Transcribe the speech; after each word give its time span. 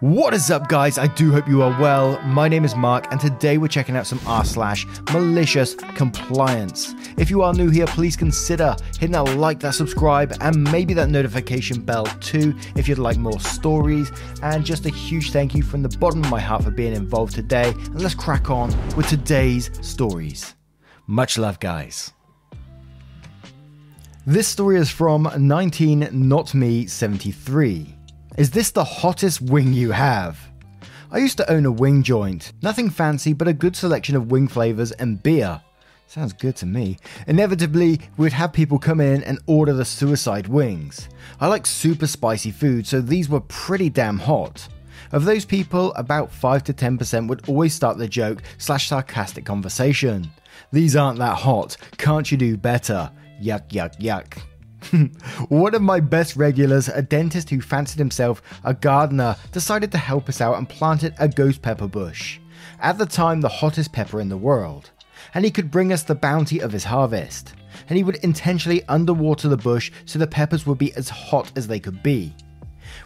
What 0.00 0.32
is 0.32 0.50
up, 0.50 0.70
guys? 0.70 0.96
I 0.96 1.08
do 1.08 1.30
hope 1.30 1.46
you 1.46 1.60
are 1.62 1.78
well. 1.78 2.18
My 2.22 2.48
name 2.48 2.64
is 2.64 2.74
Mark, 2.74 3.12
and 3.12 3.20
today 3.20 3.58
we're 3.58 3.68
checking 3.68 3.98
out 3.98 4.06
some 4.06 4.18
r 4.26 4.46
slash 4.46 4.86
malicious 5.12 5.74
compliance. 5.74 6.94
If 7.18 7.28
you 7.28 7.42
are 7.42 7.52
new 7.52 7.68
here, 7.68 7.84
please 7.84 8.16
consider 8.16 8.74
hitting 8.94 9.10
that 9.10 9.36
like, 9.36 9.60
that 9.60 9.74
subscribe, 9.74 10.32
and 10.40 10.64
maybe 10.72 10.94
that 10.94 11.10
notification 11.10 11.82
bell 11.82 12.06
too 12.20 12.56
if 12.76 12.88
you'd 12.88 12.96
like 12.96 13.18
more 13.18 13.38
stories. 13.40 14.10
And 14.42 14.64
just 14.64 14.86
a 14.86 14.90
huge 14.90 15.32
thank 15.32 15.54
you 15.54 15.62
from 15.62 15.82
the 15.82 15.94
bottom 15.98 16.24
of 16.24 16.30
my 16.30 16.40
heart 16.40 16.64
for 16.64 16.70
being 16.70 16.94
involved 16.94 17.34
today. 17.34 17.68
And 17.68 18.00
let's 18.00 18.14
crack 18.14 18.48
on 18.48 18.70
with 18.96 19.06
today's 19.06 19.70
stories. 19.86 20.54
Much 21.06 21.36
love, 21.36 21.60
guys. 21.60 22.14
This 24.24 24.48
story 24.48 24.78
is 24.78 24.88
from 24.88 25.30
19 25.36 26.08
Not 26.10 26.54
Me 26.54 26.86
73. 26.86 27.99
Is 28.40 28.52
this 28.52 28.70
the 28.70 28.84
hottest 28.84 29.42
wing 29.42 29.74
you 29.74 29.90
have? 29.90 30.38
I 31.10 31.18
used 31.18 31.36
to 31.36 31.52
own 31.52 31.66
a 31.66 31.70
wing 31.70 32.02
joint. 32.02 32.54
Nothing 32.62 32.88
fancy, 32.88 33.34
but 33.34 33.48
a 33.48 33.52
good 33.52 33.76
selection 33.76 34.16
of 34.16 34.30
wing 34.30 34.48
flavors 34.48 34.92
and 34.92 35.22
beer. 35.22 35.60
Sounds 36.06 36.32
good 36.32 36.56
to 36.56 36.64
me. 36.64 36.96
Inevitably, 37.26 38.00
we'd 38.16 38.32
have 38.32 38.54
people 38.54 38.78
come 38.78 38.98
in 38.98 39.22
and 39.24 39.40
order 39.46 39.74
the 39.74 39.84
suicide 39.84 40.48
wings. 40.48 41.10
I 41.38 41.48
like 41.48 41.66
super 41.66 42.06
spicy 42.06 42.50
food, 42.50 42.86
so 42.86 43.02
these 43.02 43.28
were 43.28 43.40
pretty 43.40 43.90
damn 43.90 44.18
hot. 44.18 44.66
Of 45.12 45.26
those 45.26 45.44
people, 45.44 45.92
about 45.92 46.32
5 46.32 46.64
to 46.64 46.72
10% 46.72 47.28
would 47.28 47.46
always 47.46 47.74
start 47.74 47.98
the 47.98 48.08
joke 48.08 48.40
slash 48.56 48.88
sarcastic 48.88 49.44
conversation. 49.44 50.30
These 50.72 50.96
aren't 50.96 51.18
that 51.18 51.36
hot, 51.36 51.76
can't 51.98 52.32
you 52.32 52.38
do 52.38 52.56
better? 52.56 53.10
Yuck, 53.38 53.68
yuck, 53.68 54.00
yuck. 54.00 54.38
One 55.48 55.74
of 55.74 55.82
my 55.82 56.00
best 56.00 56.36
regulars, 56.36 56.88
a 56.88 57.02
dentist 57.02 57.50
who 57.50 57.60
fancied 57.60 57.98
himself 57.98 58.42
a 58.64 58.74
gardener, 58.74 59.36
decided 59.52 59.92
to 59.92 59.98
help 59.98 60.28
us 60.28 60.40
out 60.40 60.58
and 60.58 60.68
planted 60.68 61.14
a 61.18 61.28
ghost 61.28 61.62
pepper 61.62 61.88
bush. 61.88 62.38
At 62.80 62.98
the 62.98 63.06
time, 63.06 63.40
the 63.40 63.48
hottest 63.48 63.92
pepper 63.92 64.20
in 64.20 64.28
the 64.28 64.36
world. 64.36 64.90
And 65.34 65.44
he 65.44 65.50
could 65.50 65.70
bring 65.70 65.92
us 65.92 66.02
the 66.02 66.14
bounty 66.14 66.60
of 66.60 66.72
his 66.72 66.84
harvest. 66.84 67.54
And 67.88 67.96
he 67.96 68.02
would 68.02 68.16
intentionally 68.16 68.82
underwater 68.88 69.48
the 69.48 69.56
bush 69.56 69.92
so 70.04 70.18
the 70.18 70.26
peppers 70.26 70.66
would 70.66 70.78
be 70.78 70.94
as 70.94 71.08
hot 71.08 71.52
as 71.56 71.66
they 71.66 71.80
could 71.80 72.02
be. 72.02 72.34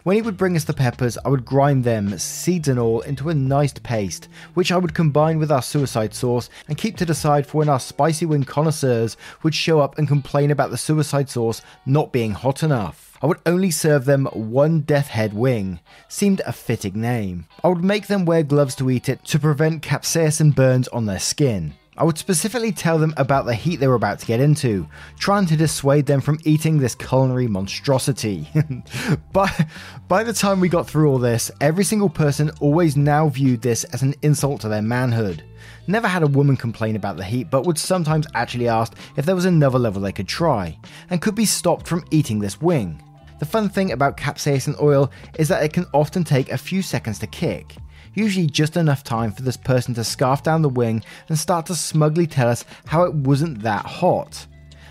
When 0.04 0.16
he 0.16 0.22
would 0.22 0.37
bring 0.37 0.54
us 0.54 0.65
the 0.65 0.75
peppers, 0.75 1.16
I 1.25 1.31
would 1.31 1.47
grind 1.47 1.82
them, 1.82 2.19
seeds 2.19 2.69
and 2.69 2.78
all, 2.78 3.00
into 3.00 3.31
a 3.31 3.34
nice 3.34 3.72
paste, 3.72 4.28
which 4.53 4.70
I 4.70 4.76
would 4.76 4.92
combine 4.92 5.38
with 5.38 5.50
our 5.50 5.62
suicide 5.62 6.12
sauce 6.12 6.50
and 6.69 6.76
keep 6.76 6.98
to 6.98 7.06
the 7.06 7.15
side 7.15 7.47
for 7.47 7.56
when 7.56 7.70
our 7.70 7.81
spicy 7.81 8.26
wing 8.26 8.44
connoisseurs 8.44 9.16
would 9.42 9.54
show 9.54 9.81
up 9.81 9.97
and 9.97 10.06
complain 10.06 10.50
about 10.50 10.70
the 10.70 10.76
suicide 10.76 11.31
sauce 11.31 11.62
not 11.87 12.12
being 12.12 12.32
hot 12.32 12.62
enough. 12.62 13.16
I 13.22 13.26
would 13.26 13.41
only 13.47 13.70
serve 13.70 14.04
them 14.04 14.26
one 14.26 14.81
death 14.81 15.06
head 15.06 15.32
wing. 15.32 15.81
Seemed 16.06 16.42
a 16.44 16.53
fitting 16.53 17.00
name. 17.00 17.47
I 17.65 17.69
would 17.69 17.82
make 17.82 18.06
them 18.06 18.26
wear 18.26 18.42
gloves 18.42 18.75
to 18.76 18.91
eat 18.91 19.09
it 19.09 19.25
to 19.25 19.38
prevent 19.38 19.82
capsaicin 19.82 20.54
burns 20.54 20.86
on 20.88 21.06
their 21.06 21.19
skin. 21.19 21.72
I 21.97 22.03
would 22.03 22.19
specifically 22.19 22.72
tell 22.72 22.99
them 22.99 23.15
about 23.16 23.47
the 23.47 23.55
heat 23.55 23.77
they 23.77 23.87
were 23.87 23.94
about 23.94 24.19
to 24.19 24.27
get 24.27 24.41
into, 24.41 24.88
trying 25.16 25.47
to 25.47 25.56
dissuade 25.56 26.06
them 26.06 26.21
from 26.21 26.41
eating 26.44 26.78
this 26.78 26.97
culinary 26.97 27.47
monstrosity. 27.47 28.49
but 29.32 29.69
by 30.09 30.25
the 30.25 30.33
time 30.33 30.59
we 30.59 30.69
got 30.69 30.88
through 30.88 31.09
all 31.09 31.19
this, 31.19 31.53
every 31.60 31.84
single 31.84 32.09
person 32.09 32.50
always 32.60 32.97
now 32.97 33.28
viewed 33.28 33.62
this 33.62 33.84
as 33.84 34.03
an 34.03 34.15
insult 34.22 34.60
to 34.62 34.69
their 34.69 34.83
manhood. 34.83 35.44
Never 35.87 36.09
had 36.09 36.25
a 36.25 36.28
woman 36.28 36.56
complain 36.56 36.97
about 36.97 37.16
the 37.16 37.25
heat, 37.25 37.49
but 37.49 37.65
would 37.65 37.78
sometimes 37.78 38.27
actually 38.34 38.69
ask 38.69 38.94
if 39.16 39.25
there 39.25 39.37
was 39.37 39.44
another 39.44 39.78
level 39.78 40.03
they 40.03 40.10
could 40.10 40.28
try, 40.28 40.77
and 41.10 41.22
could 41.22 41.37
be 41.37 41.47
stopped 41.47 41.87
from 41.87 42.04
eating 42.10 42.41
this 42.41 42.60
wing. 42.60 43.00
The 43.38 43.47
fun 43.47 43.69
thing 43.69 43.93
about 43.93 44.16
capsaicin 44.16 44.81
oil 44.83 45.12
is 45.38 45.47
that 45.49 45.62
it 45.62 45.72
can 45.72 45.87
often 45.93 46.25
take 46.25 46.50
a 46.50 46.59
few 46.59 46.83
seconds 46.83 47.21
to 47.21 47.27
kick 47.28 47.77
usually 48.15 48.47
just 48.47 48.77
enough 48.77 49.05
time 49.05 49.33
for 49.33 49.43
this 49.43 49.57
person 49.57 49.95
to 49.95 50.05
scarf 50.05 50.43
down 50.43 50.63
the 50.63 50.69
wing 50.69 51.03
and 51.29 51.39
start 51.39 51.67
to 51.67 51.75
smugly 51.75 52.27
tell 52.27 52.49
us 52.49 52.65
how 52.87 53.05
it 53.05 53.15
wasn't 53.15 53.63
that 53.63 53.85
hot. 53.85 54.47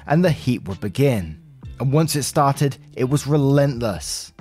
And 0.05 0.23
the 0.23 0.31
heat 0.31 0.67
would 0.67 0.79
begin. 0.79 1.41
And 1.79 1.91
once 1.91 2.15
it 2.15 2.23
started, 2.23 2.77
it 2.95 3.05
was 3.05 3.25
relentless. 3.25 4.33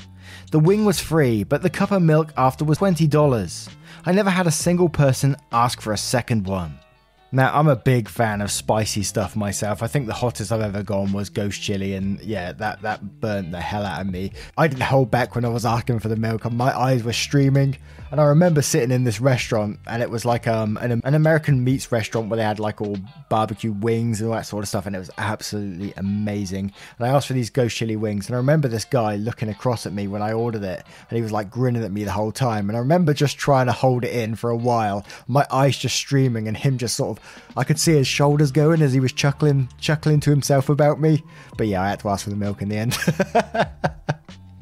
The 0.51 0.59
wing 0.59 0.85
was 0.85 1.01
free, 1.01 1.45
but 1.45 1.63
the 1.63 1.71
cup 1.71 1.93
of 1.93 2.03
milk 2.03 2.33
after 2.37 2.65
was 2.65 2.79
$20. 2.79 3.69
I 4.05 4.13
never 4.13 4.31
had 4.31 4.47
a 4.47 4.51
single 4.51 4.89
person 4.89 5.37
ask 5.53 5.81
for 5.81 5.93
a 5.93 5.99
second 5.99 6.47
one. 6.47 6.79
Now, 7.35 7.59
I'm 7.59 7.67
a 7.67 7.77
big 7.77 8.11
fan 8.11 8.43
of 8.43 8.51
spicy 8.51 9.03
stuff 9.03 9.37
myself. 9.37 9.83
I 9.83 9.87
think 9.87 10.07
the 10.07 10.13
hottest 10.13 10.53
I've 10.53 10.61
ever 10.61 10.83
gone 10.83 11.13
was 11.13 11.31
ghost 11.31 11.63
chili, 11.63 11.95
and 11.95 12.21
yeah, 12.21 12.53
that, 12.53 12.83
that 12.83 13.21
burnt 13.21 13.53
the 13.53 13.61
hell 13.61 13.87
out 13.87 14.03
of 14.03 14.07
me. 14.07 14.33
I 14.59 14.69
didn't 14.69 14.83
hold 14.83 15.11
back 15.11 15.35
when 15.35 15.47
I 15.47 15.49
was 15.49 15.65
asking 15.65 16.01
for 16.01 16.09
the 16.09 16.17
milk, 16.17 16.45
and 16.45 16.59
my 16.59 16.79
eyes 16.79 17.03
were 17.03 17.15
streaming. 17.15 17.79
And 18.11 18.21
I 18.21 18.25
remember 18.25 18.61
sitting 18.61 18.91
in 18.91 19.05
this 19.05 19.23
restaurant, 19.23 19.79
and 19.87 20.03
it 20.03 20.11
was 20.11 20.27
like 20.27 20.47
um, 20.47 20.77
an, 20.83 21.01
an 21.03 21.15
American 21.15 21.65
meats 21.65 21.91
restaurant 21.91 22.29
where 22.29 22.37
they 22.37 22.43
had 22.43 22.61
like 22.61 22.83
all 22.83 22.99
barbecue 23.31 23.73
wings 23.73 24.21
and 24.21 24.29
all 24.29 24.37
that 24.37 24.45
sort 24.45 24.63
of 24.63 24.69
stuff, 24.69 24.85
and 24.85 24.95
it 24.95 24.99
was 24.99 25.11
absolutely 25.17 25.95
amazing. 25.97 26.71
And 26.99 27.07
I 27.07 27.09
asked 27.09 27.29
for 27.29 27.33
these 27.33 27.49
ghost 27.49 27.75
chili 27.75 27.97
wings, 27.97 28.27
and 28.27 28.35
I 28.35 28.39
remember 28.39 28.69
this 28.69 28.85
guy 28.85 29.17
looking 29.17 29.49
across 29.49 29.87
at 29.87 29.95
me 29.95 30.07
when 30.07 30.21
I 30.21 30.35
ordered 30.35 30.65
it, 30.65 30.85
and 31.09 31.17
he 31.17 31.23
was 31.23 31.33
like 31.33 31.51
grinning 31.51 31.83
at 31.83 31.93
me 31.93 32.05
the 32.05 32.13
whole 32.13 32.33
time. 32.33 32.69
And 32.69 32.77
I 32.77 32.81
remember 32.81 33.15
just 33.15 33.39
trying 33.39 33.65
to 33.65 33.73
hold 33.73 34.05
it 34.05 34.15
in 34.15 34.35
for 34.35 34.51
a 34.51 34.57
while, 34.57 35.07
my 35.27 35.47
eyes 35.51 35.79
just 35.79 35.97
streaming, 35.97 36.49
and 36.49 36.57
him 36.59 36.77
just 36.77 36.95
sort 36.95 37.17
of, 37.17 37.22
I 37.57 37.65
could 37.65 37.79
see 37.79 37.93
his 37.93 38.07
shoulders 38.07 38.51
going 38.51 38.83
as 38.83 38.93
he 38.93 39.01
was 39.01 39.13
chuckling, 39.13 39.69
chuckling 39.79 40.21
to 40.21 40.31
himself 40.31 40.69
about 40.69 41.01
me. 41.01 41.23
But 41.57 41.67
yeah, 41.67 41.83
I 41.83 41.91
had 41.91 42.01
to 42.01 42.09
ask 42.09 42.25
for 42.25 42.31
the 42.31 42.37
milk 42.37 42.63
in 42.63 42.69
the 42.69 42.77
end. 42.77 42.97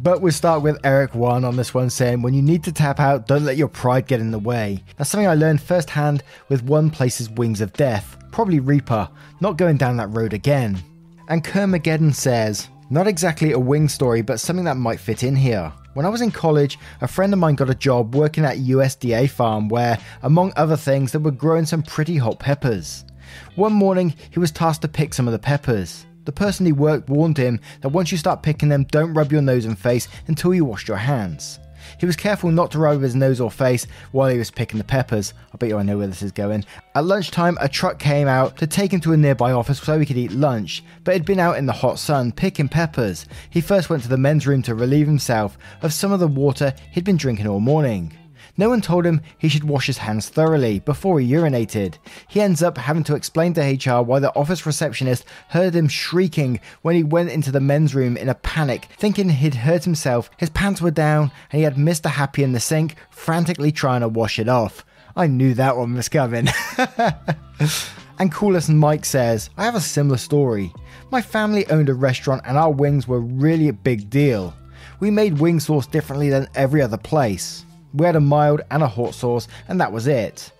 But 0.02 0.22
we'll 0.22 0.32
start 0.32 0.62
with 0.62 0.78
Eric 0.82 1.14
One 1.14 1.44
on 1.44 1.56
this 1.56 1.74
one 1.74 1.90
saying, 1.90 2.22
When 2.22 2.32
you 2.32 2.40
need 2.40 2.64
to 2.64 2.72
tap 2.72 3.00
out, 3.00 3.26
don't 3.26 3.44
let 3.44 3.58
your 3.58 3.68
pride 3.68 4.06
get 4.06 4.20
in 4.20 4.30
the 4.30 4.38
way. 4.38 4.82
That's 4.96 5.10
something 5.10 5.28
I 5.28 5.34
learned 5.34 5.60
firsthand 5.60 6.22
with 6.48 6.64
One 6.64 6.88
Place's 6.88 7.28
Wings 7.28 7.60
of 7.60 7.74
Death, 7.74 8.16
probably 8.32 8.60
Reaper, 8.60 9.10
not 9.42 9.58
going 9.58 9.76
down 9.76 9.98
that 9.98 10.08
road 10.08 10.32
again. 10.32 10.82
And 11.28 11.44
Kermageddon 11.44 12.14
says, 12.14 12.70
Not 12.88 13.08
exactly 13.08 13.52
a 13.52 13.58
wing 13.58 13.88
story, 13.88 14.22
but 14.22 14.40
something 14.40 14.64
that 14.64 14.78
might 14.78 15.00
fit 15.00 15.22
in 15.22 15.36
here. 15.36 15.70
When 15.94 16.06
I 16.06 16.08
was 16.08 16.20
in 16.20 16.30
college, 16.30 16.78
a 17.00 17.08
friend 17.08 17.32
of 17.32 17.40
mine 17.40 17.56
got 17.56 17.68
a 17.68 17.74
job 17.74 18.14
working 18.14 18.44
at 18.44 18.56
a 18.56 18.60
USDA 18.60 19.28
farm 19.28 19.68
where, 19.68 19.98
among 20.22 20.52
other 20.54 20.76
things, 20.76 21.10
they 21.10 21.18
were 21.18 21.32
growing 21.32 21.66
some 21.66 21.82
pretty 21.82 22.16
hot 22.16 22.38
peppers. 22.38 23.04
One 23.56 23.72
morning, 23.72 24.14
he 24.30 24.38
was 24.38 24.52
tasked 24.52 24.82
to 24.82 24.88
pick 24.88 25.12
some 25.12 25.26
of 25.26 25.32
the 25.32 25.38
peppers. 25.40 26.06
The 26.26 26.32
person 26.32 26.64
he 26.64 26.70
worked 26.70 27.08
warned 27.08 27.38
him 27.38 27.58
that 27.80 27.88
once 27.88 28.12
you 28.12 28.18
start 28.18 28.44
picking 28.44 28.68
them, 28.68 28.84
don't 28.84 29.14
rub 29.14 29.32
your 29.32 29.42
nose 29.42 29.64
and 29.64 29.76
face 29.76 30.06
until 30.28 30.54
you 30.54 30.64
wash 30.64 30.86
your 30.86 30.96
hands. 30.96 31.58
He 32.00 32.06
was 32.06 32.16
careful 32.16 32.50
not 32.50 32.70
to 32.70 32.78
rub 32.78 33.02
his 33.02 33.14
nose 33.14 33.42
or 33.42 33.50
face 33.50 33.86
while 34.10 34.30
he 34.30 34.38
was 34.38 34.50
picking 34.50 34.78
the 34.78 34.84
peppers. 34.84 35.34
I 35.52 35.58
bet 35.58 35.68
you 35.68 35.76
I 35.76 35.82
know 35.82 35.98
where 35.98 36.06
this 36.06 36.22
is 36.22 36.32
going. 36.32 36.64
At 36.94 37.04
lunchtime, 37.04 37.58
a 37.60 37.68
truck 37.68 37.98
came 37.98 38.26
out 38.26 38.56
to 38.56 38.66
take 38.66 38.90
him 38.92 39.00
to 39.00 39.12
a 39.12 39.18
nearby 39.18 39.52
office 39.52 39.80
so 39.80 39.98
he 39.98 40.06
could 40.06 40.16
eat 40.16 40.32
lunch, 40.32 40.82
but 41.04 41.12
he'd 41.12 41.26
been 41.26 41.38
out 41.38 41.58
in 41.58 41.66
the 41.66 41.72
hot 41.72 41.98
sun 41.98 42.32
picking 42.32 42.68
peppers. 42.68 43.26
He 43.50 43.60
first 43.60 43.90
went 43.90 44.02
to 44.04 44.08
the 44.08 44.16
men's 44.16 44.46
room 44.46 44.62
to 44.62 44.74
relieve 44.74 45.06
himself 45.06 45.58
of 45.82 45.92
some 45.92 46.10
of 46.10 46.20
the 46.20 46.26
water 46.26 46.72
he'd 46.90 47.04
been 47.04 47.18
drinking 47.18 47.46
all 47.46 47.60
morning. 47.60 48.16
No 48.60 48.68
one 48.68 48.82
told 48.82 49.06
him 49.06 49.22
he 49.38 49.48
should 49.48 49.64
wash 49.64 49.86
his 49.86 49.96
hands 49.96 50.28
thoroughly 50.28 50.80
before 50.80 51.18
he 51.18 51.32
urinated. 51.32 51.94
He 52.28 52.42
ends 52.42 52.62
up 52.62 52.76
having 52.76 53.04
to 53.04 53.14
explain 53.14 53.54
to 53.54 53.62
HR 53.62 54.02
why 54.02 54.18
the 54.18 54.36
office 54.36 54.66
receptionist 54.66 55.24
heard 55.48 55.74
him 55.74 55.88
shrieking 55.88 56.60
when 56.82 56.94
he 56.94 57.02
went 57.02 57.30
into 57.30 57.50
the 57.50 57.58
men's 57.58 57.94
room 57.94 58.18
in 58.18 58.28
a 58.28 58.34
panic, 58.34 58.88
thinking 58.98 59.30
he'd 59.30 59.54
hurt 59.54 59.84
himself. 59.84 60.30
His 60.36 60.50
pants 60.50 60.82
were 60.82 60.90
down 60.90 61.32
and 61.50 61.58
he 61.58 61.62
had 61.62 61.76
Mr. 61.76 62.10
Happy 62.10 62.42
in 62.42 62.52
the 62.52 62.60
sink, 62.60 62.96
frantically 63.08 63.72
trying 63.72 64.02
to 64.02 64.08
wash 64.08 64.38
it 64.38 64.46
off. 64.46 64.84
I 65.16 65.26
knew 65.26 65.54
that 65.54 65.78
one 65.78 65.94
was 65.94 66.10
coming. 66.10 66.48
and 68.18 68.30
Coolest 68.30 68.68
Mike 68.68 69.06
says, 69.06 69.48
I 69.56 69.64
have 69.64 69.74
a 69.74 69.80
similar 69.80 70.18
story. 70.18 70.70
My 71.10 71.22
family 71.22 71.66
owned 71.70 71.88
a 71.88 71.94
restaurant 71.94 72.42
and 72.44 72.58
our 72.58 72.70
wings 72.70 73.08
were 73.08 73.20
really 73.20 73.68
a 73.68 73.72
big 73.72 74.10
deal. 74.10 74.52
We 75.00 75.10
made 75.10 75.38
wing 75.38 75.60
sauce 75.60 75.86
differently 75.86 76.28
than 76.28 76.46
every 76.54 76.82
other 76.82 76.98
place. 76.98 77.64
We 77.94 78.06
had 78.06 78.16
a 78.16 78.20
mild 78.20 78.62
and 78.70 78.82
a 78.82 78.88
hot 78.88 79.14
sauce, 79.14 79.48
and 79.68 79.80
that 79.80 79.92
was 79.92 80.06
it. 80.06 80.52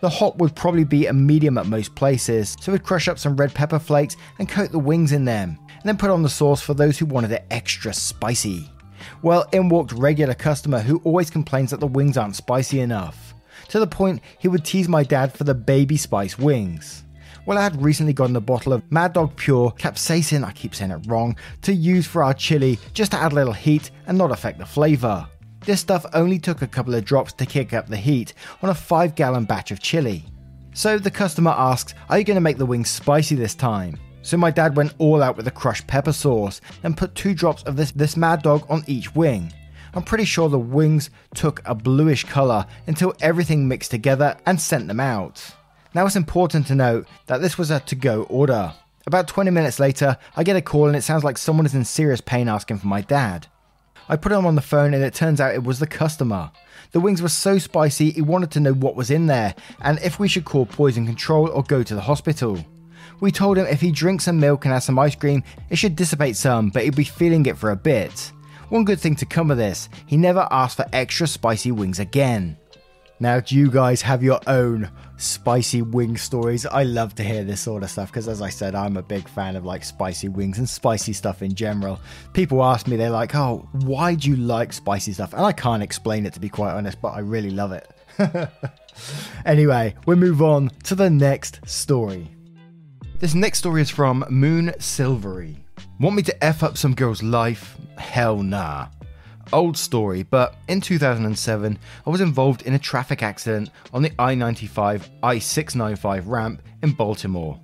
The 0.00 0.08
hot 0.08 0.38
would 0.38 0.54
probably 0.54 0.84
be 0.84 1.06
a 1.06 1.12
medium 1.12 1.58
at 1.58 1.66
most 1.66 1.94
places, 1.96 2.56
so 2.60 2.70
we'd 2.70 2.84
crush 2.84 3.08
up 3.08 3.18
some 3.18 3.36
red 3.36 3.52
pepper 3.52 3.80
flakes 3.80 4.16
and 4.38 4.48
coat 4.48 4.70
the 4.70 4.78
wings 4.78 5.12
in 5.12 5.24
them, 5.24 5.58
and 5.68 5.82
then 5.84 5.96
put 5.96 6.10
on 6.10 6.22
the 6.22 6.28
sauce 6.28 6.60
for 6.60 6.74
those 6.74 6.98
who 6.98 7.06
wanted 7.06 7.32
it 7.32 7.44
extra 7.50 7.92
spicy. 7.92 8.70
Well, 9.22 9.48
in 9.52 9.68
walked 9.68 9.92
regular 9.92 10.34
customer 10.34 10.78
who 10.78 11.00
always 11.04 11.30
complains 11.30 11.70
that 11.70 11.80
the 11.80 11.86
wings 11.86 12.16
aren't 12.16 12.36
spicy 12.36 12.80
enough. 12.80 13.34
To 13.68 13.80
the 13.80 13.86
point 13.86 14.22
he 14.38 14.48
would 14.48 14.64
tease 14.64 14.88
my 14.88 15.02
dad 15.02 15.32
for 15.32 15.44
the 15.44 15.54
baby 15.54 15.96
spice 15.96 16.38
wings. 16.38 17.04
Well, 17.44 17.58
I 17.58 17.62
had 17.62 17.82
recently 17.82 18.12
gotten 18.12 18.36
a 18.36 18.40
bottle 18.40 18.72
of 18.72 18.90
Mad 18.92 19.14
Dog 19.14 19.34
Pure 19.36 19.72
capsaicin, 19.72 20.44
I 20.44 20.52
keep 20.52 20.74
saying 20.74 20.90
it 20.90 21.06
wrong, 21.06 21.36
to 21.62 21.72
use 21.72 22.06
for 22.06 22.22
our 22.22 22.34
chili 22.34 22.78
just 22.92 23.12
to 23.12 23.18
add 23.18 23.32
a 23.32 23.34
little 23.34 23.52
heat 23.52 23.90
and 24.06 24.18
not 24.18 24.30
affect 24.30 24.58
the 24.58 24.66
flavour. 24.66 25.26
This 25.60 25.80
stuff 25.80 26.06
only 26.14 26.38
took 26.38 26.62
a 26.62 26.66
couple 26.66 26.94
of 26.94 27.04
drops 27.04 27.32
to 27.34 27.46
kick 27.46 27.72
up 27.72 27.88
the 27.88 27.96
heat 27.96 28.34
on 28.62 28.70
a 28.70 28.74
5 28.74 29.14
gallon 29.14 29.44
batch 29.44 29.70
of 29.70 29.80
chili. 29.80 30.24
So 30.72 30.98
the 30.98 31.10
customer 31.10 31.50
asks, 31.50 31.94
Are 32.08 32.18
you 32.18 32.24
going 32.24 32.36
to 32.36 32.40
make 32.40 32.58
the 32.58 32.66
wings 32.66 32.88
spicy 32.88 33.34
this 33.34 33.54
time? 33.54 33.98
So 34.22 34.36
my 34.36 34.50
dad 34.50 34.76
went 34.76 34.94
all 34.98 35.22
out 35.22 35.36
with 35.36 35.44
the 35.44 35.50
crushed 35.50 35.86
pepper 35.86 36.12
sauce 36.12 36.60
and 36.82 36.96
put 36.96 37.14
two 37.14 37.34
drops 37.34 37.62
of 37.64 37.76
this, 37.76 37.92
this 37.92 38.16
mad 38.16 38.42
dog 38.42 38.64
on 38.68 38.84
each 38.86 39.14
wing. 39.14 39.52
I'm 39.94 40.02
pretty 40.02 40.24
sure 40.24 40.48
the 40.48 40.58
wings 40.58 41.10
took 41.34 41.62
a 41.64 41.74
bluish 41.74 42.24
colour 42.24 42.66
until 42.86 43.14
everything 43.20 43.66
mixed 43.66 43.90
together 43.90 44.36
and 44.46 44.60
sent 44.60 44.86
them 44.86 45.00
out. 45.00 45.42
Now 45.94 46.06
it's 46.06 46.16
important 46.16 46.66
to 46.66 46.74
note 46.74 47.08
that 47.26 47.40
this 47.40 47.56
was 47.56 47.70
a 47.70 47.80
to 47.80 47.94
go 47.94 48.24
order. 48.24 48.72
About 49.06 49.26
20 49.26 49.50
minutes 49.50 49.80
later, 49.80 50.18
I 50.36 50.44
get 50.44 50.56
a 50.56 50.62
call 50.62 50.86
and 50.86 50.96
it 50.96 51.02
sounds 51.02 51.24
like 51.24 51.38
someone 51.38 51.64
is 51.64 51.74
in 51.74 51.84
serious 51.84 52.20
pain 52.20 52.48
asking 52.48 52.78
for 52.78 52.86
my 52.86 53.00
dad. 53.00 53.46
I 54.08 54.16
put 54.16 54.32
him 54.32 54.46
on 54.46 54.54
the 54.54 54.62
phone 54.62 54.94
and 54.94 55.04
it 55.04 55.14
turns 55.14 55.40
out 55.40 55.54
it 55.54 55.64
was 55.64 55.78
the 55.78 55.86
customer. 55.86 56.50
The 56.92 57.00
wings 57.00 57.20
were 57.20 57.28
so 57.28 57.58
spicy, 57.58 58.10
he 58.10 58.22
wanted 58.22 58.50
to 58.52 58.60
know 58.60 58.72
what 58.72 58.96
was 58.96 59.10
in 59.10 59.26
there 59.26 59.54
and 59.82 59.98
if 60.00 60.18
we 60.18 60.28
should 60.28 60.44
call 60.44 60.66
poison 60.66 61.04
control 61.04 61.48
or 61.50 61.62
go 61.62 61.82
to 61.82 61.94
the 61.94 62.00
hospital. 62.00 62.58
We 63.20 63.32
told 63.32 63.58
him 63.58 63.66
if 63.66 63.80
he 63.80 63.90
drinks 63.90 64.24
some 64.24 64.40
milk 64.40 64.64
and 64.64 64.72
has 64.72 64.84
some 64.84 64.98
ice 64.98 65.14
cream, 65.14 65.42
it 65.70 65.76
should 65.76 65.96
dissipate 65.96 66.36
some, 66.36 66.70
but 66.70 66.84
he'd 66.84 66.96
be 66.96 67.04
feeling 67.04 67.44
it 67.46 67.58
for 67.58 67.70
a 67.70 67.76
bit. 67.76 68.32
One 68.68 68.84
good 68.84 69.00
thing 69.00 69.16
to 69.16 69.26
come 69.26 69.50
of 69.50 69.56
this, 69.56 69.88
he 70.06 70.16
never 70.16 70.46
asked 70.50 70.76
for 70.76 70.86
extra 70.92 71.26
spicy 71.26 71.72
wings 71.72 71.98
again. 71.98 72.56
Now, 73.20 73.40
do 73.40 73.56
you 73.56 73.68
guys 73.68 74.00
have 74.02 74.22
your 74.22 74.40
own 74.46 74.90
spicy 75.16 75.82
wing 75.82 76.16
stories? 76.16 76.64
I 76.66 76.84
love 76.84 77.16
to 77.16 77.24
hear 77.24 77.42
this 77.42 77.60
sort 77.60 77.82
of 77.82 77.90
stuff 77.90 78.10
because, 78.10 78.28
as 78.28 78.40
I 78.40 78.48
said, 78.48 78.76
I'm 78.76 78.96
a 78.96 79.02
big 79.02 79.28
fan 79.28 79.56
of 79.56 79.64
like 79.64 79.84
spicy 79.84 80.28
wings 80.28 80.58
and 80.58 80.68
spicy 80.68 81.12
stuff 81.12 81.42
in 81.42 81.54
general. 81.54 82.00
People 82.32 82.62
ask 82.62 82.86
me, 82.86 82.96
they're 82.96 83.10
like, 83.10 83.34
oh, 83.34 83.68
why 83.72 84.14
do 84.14 84.28
you 84.28 84.36
like 84.36 84.72
spicy 84.72 85.12
stuff? 85.12 85.32
And 85.32 85.44
I 85.44 85.50
can't 85.50 85.82
explain 85.82 86.26
it 86.26 86.32
to 86.34 86.40
be 86.40 86.48
quite 86.48 86.74
honest, 86.74 87.00
but 87.02 87.08
I 87.08 87.18
really 87.18 87.50
love 87.50 87.72
it. 87.72 87.90
anyway, 89.44 89.96
we 90.06 90.14
move 90.14 90.40
on 90.40 90.70
to 90.84 90.94
the 90.94 91.10
next 91.10 91.60
story. 91.68 92.28
This 93.18 93.34
next 93.34 93.58
story 93.58 93.82
is 93.82 93.90
from 93.90 94.24
Moon 94.30 94.72
Silvery. 94.78 95.64
Want 95.98 96.14
me 96.14 96.22
to 96.22 96.44
F 96.44 96.62
up 96.62 96.78
some 96.78 96.94
girl's 96.94 97.22
life? 97.22 97.76
Hell 97.96 98.44
nah. 98.44 98.86
Old 99.52 99.78
story, 99.78 100.24
but 100.24 100.56
in 100.68 100.80
2007, 100.80 101.78
I 102.06 102.10
was 102.10 102.20
involved 102.20 102.62
in 102.62 102.74
a 102.74 102.78
traffic 102.78 103.22
accident 103.22 103.70
on 103.94 104.02
the 104.02 104.12
I 104.18 104.34
95 104.34 105.08
I 105.22 105.38
695 105.38 106.28
ramp 106.28 106.62
in 106.82 106.92
Baltimore. 106.92 107.58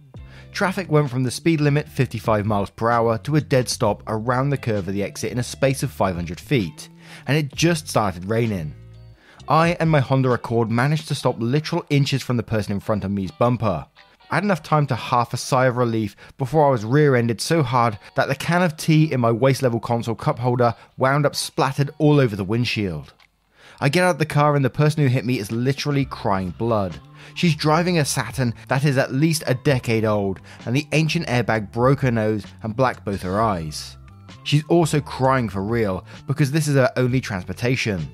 Traffic 0.52 0.90
went 0.90 1.10
from 1.10 1.24
the 1.24 1.30
speed 1.30 1.60
limit 1.60 1.88
55 1.88 2.46
miles 2.46 2.70
per 2.70 2.88
hour 2.90 3.18
to 3.18 3.36
a 3.36 3.40
dead 3.40 3.68
stop 3.68 4.02
around 4.06 4.50
the 4.50 4.56
curve 4.56 4.88
of 4.88 4.94
the 4.94 5.02
exit 5.02 5.32
in 5.32 5.38
a 5.38 5.42
space 5.42 5.82
of 5.82 5.90
500 5.90 6.40
feet, 6.40 6.88
and 7.26 7.36
it 7.36 7.54
just 7.54 7.88
started 7.88 8.24
raining. 8.24 8.74
I 9.46 9.76
and 9.78 9.90
my 9.90 10.00
Honda 10.00 10.30
Accord 10.30 10.70
managed 10.70 11.08
to 11.08 11.14
stop 11.14 11.36
literal 11.38 11.84
inches 11.90 12.22
from 12.22 12.38
the 12.38 12.42
person 12.42 12.72
in 12.72 12.80
front 12.80 13.04
of 13.04 13.10
me's 13.10 13.30
bumper. 13.30 13.86
I 14.34 14.38
had 14.38 14.42
enough 14.42 14.64
time 14.64 14.88
to 14.88 14.96
half 14.96 15.32
a 15.32 15.36
sigh 15.36 15.66
of 15.66 15.76
relief 15.76 16.16
before 16.38 16.66
I 16.66 16.70
was 16.70 16.84
rear 16.84 17.14
ended 17.14 17.40
so 17.40 17.62
hard 17.62 18.00
that 18.16 18.26
the 18.26 18.34
can 18.34 18.64
of 18.64 18.76
tea 18.76 19.12
in 19.12 19.20
my 19.20 19.30
waist 19.30 19.62
level 19.62 19.78
console 19.78 20.16
cup 20.16 20.40
holder 20.40 20.74
wound 20.96 21.24
up 21.24 21.36
splattered 21.36 21.92
all 21.98 22.18
over 22.18 22.34
the 22.34 22.42
windshield. 22.42 23.12
I 23.80 23.88
get 23.88 24.02
out 24.02 24.10
of 24.10 24.18
the 24.18 24.26
car 24.26 24.56
and 24.56 24.64
the 24.64 24.70
person 24.70 25.04
who 25.04 25.08
hit 25.08 25.24
me 25.24 25.38
is 25.38 25.52
literally 25.52 26.04
crying 26.04 26.50
blood. 26.50 26.98
She's 27.34 27.54
driving 27.54 27.96
a 27.96 28.04
Saturn 28.04 28.54
that 28.66 28.84
is 28.84 28.98
at 28.98 29.12
least 29.12 29.44
a 29.46 29.54
decade 29.54 30.04
old, 30.04 30.40
and 30.66 30.74
the 30.74 30.88
ancient 30.90 31.28
airbag 31.28 31.70
broke 31.70 32.00
her 32.00 32.10
nose 32.10 32.44
and 32.64 32.74
blacked 32.74 33.04
both 33.04 33.22
her 33.22 33.40
eyes. 33.40 33.96
She's 34.42 34.64
also 34.64 35.00
crying 35.00 35.48
for 35.48 35.62
real 35.62 36.04
because 36.26 36.50
this 36.50 36.66
is 36.66 36.74
her 36.74 36.90
only 36.96 37.20
transportation. 37.20 38.08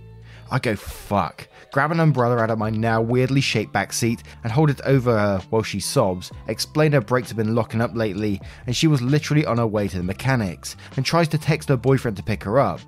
I 0.51 0.59
go, 0.59 0.77
fuck. 0.77 1.49
Grab 1.73 1.93
an 1.93 2.01
umbrella 2.01 2.39
out 2.39 2.51
of 2.51 2.59
my 2.59 2.71
now 2.71 3.01
weirdly 3.01 3.41
shaped 3.41 3.73
back 3.73 3.93
seat 3.93 4.25
and 4.43 4.53
hold 4.53 4.71
it 4.71 4.81
over 4.85 5.17
her 5.17 5.39
while 5.51 5.63
she 5.63 5.79
sobs, 5.79 6.33
explain 6.49 6.91
her 6.93 7.01
brakes 7.01 7.29
have 7.29 7.37
been 7.37 7.55
locking 7.55 7.81
up 7.81 7.95
lately 7.95 8.41
and 8.67 8.75
she 8.75 8.89
was 8.89 9.01
literally 9.01 9.47
on 9.47 9.59
her 9.59 9.67
way 9.67 9.87
to 9.87 9.99
the 9.99 10.03
mechanics, 10.03 10.77
and 10.97 11.07
tries 11.07 11.29
to 11.29 11.39
text 11.39 11.69
her 11.69 11.77
boyfriend 11.77 12.17
to 12.17 12.23
pick 12.25 12.43
her 12.43 12.59
up. 12.59 12.81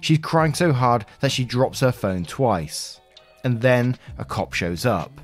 She's 0.00 0.18
crying 0.18 0.54
so 0.54 0.72
hard 0.72 1.04
that 1.20 1.32
she 1.32 1.44
drops 1.44 1.80
her 1.80 1.90
phone 1.90 2.24
twice. 2.24 3.00
And 3.42 3.60
then 3.60 3.98
a 4.18 4.24
cop 4.24 4.52
shows 4.52 4.86
up. 4.86 5.20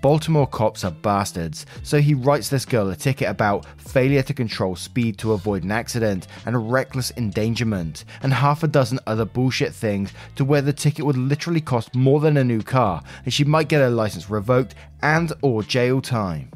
Baltimore 0.00 0.46
cops 0.46 0.84
are 0.84 0.92
bastards, 0.92 1.66
so 1.82 2.00
he 2.00 2.14
writes 2.14 2.48
this 2.48 2.64
girl 2.64 2.88
a 2.90 2.94
ticket 2.94 3.28
about 3.28 3.66
failure 3.80 4.22
to 4.22 4.32
control 4.32 4.76
speed 4.76 5.18
to 5.18 5.32
avoid 5.32 5.64
an 5.64 5.72
accident 5.72 6.28
and 6.46 6.70
reckless 6.70 7.10
endangerment, 7.16 8.04
and 8.22 8.32
half 8.32 8.62
a 8.62 8.68
dozen 8.68 9.00
other 9.08 9.24
bullshit 9.24 9.74
things 9.74 10.12
to 10.36 10.44
where 10.44 10.62
the 10.62 10.72
ticket 10.72 11.04
would 11.04 11.16
literally 11.16 11.60
cost 11.60 11.96
more 11.96 12.20
than 12.20 12.36
a 12.36 12.44
new 12.44 12.62
car 12.62 13.02
and 13.24 13.34
she 13.34 13.42
might 13.42 13.68
get 13.68 13.80
her 13.80 13.90
license 13.90 14.30
revoked 14.30 14.76
and 15.02 15.32
or 15.42 15.64
jail 15.64 16.00
time. 16.00 16.50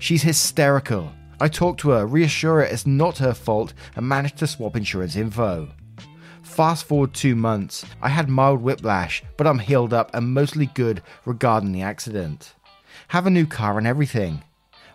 She's 0.00 0.22
hysterical. 0.22 1.12
I 1.40 1.46
talk 1.46 1.78
to 1.78 1.90
her, 1.90 2.04
reassure 2.04 2.56
her 2.56 2.64
it's 2.64 2.84
not 2.84 3.18
her 3.18 3.32
fault, 3.32 3.74
and 3.94 4.08
manage 4.08 4.34
to 4.34 4.46
swap 4.48 4.76
insurance 4.76 5.14
info. 5.14 5.68
Fast 6.42 6.86
forward 6.86 7.14
two 7.14 7.36
months, 7.36 7.84
I 8.02 8.08
had 8.08 8.28
mild 8.28 8.60
whiplash, 8.60 9.22
but 9.36 9.46
I'm 9.46 9.60
healed 9.60 9.92
up 9.92 10.10
and 10.14 10.34
mostly 10.34 10.66
good 10.74 11.02
regarding 11.24 11.70
the 11.70 11.82
accident 11.82 12.54
have 13.08 13.26
a 13.26 13.30
new 13.30 13.46
car 13.46 13.78
and 13.78 13.86
everything. 13.86 14.42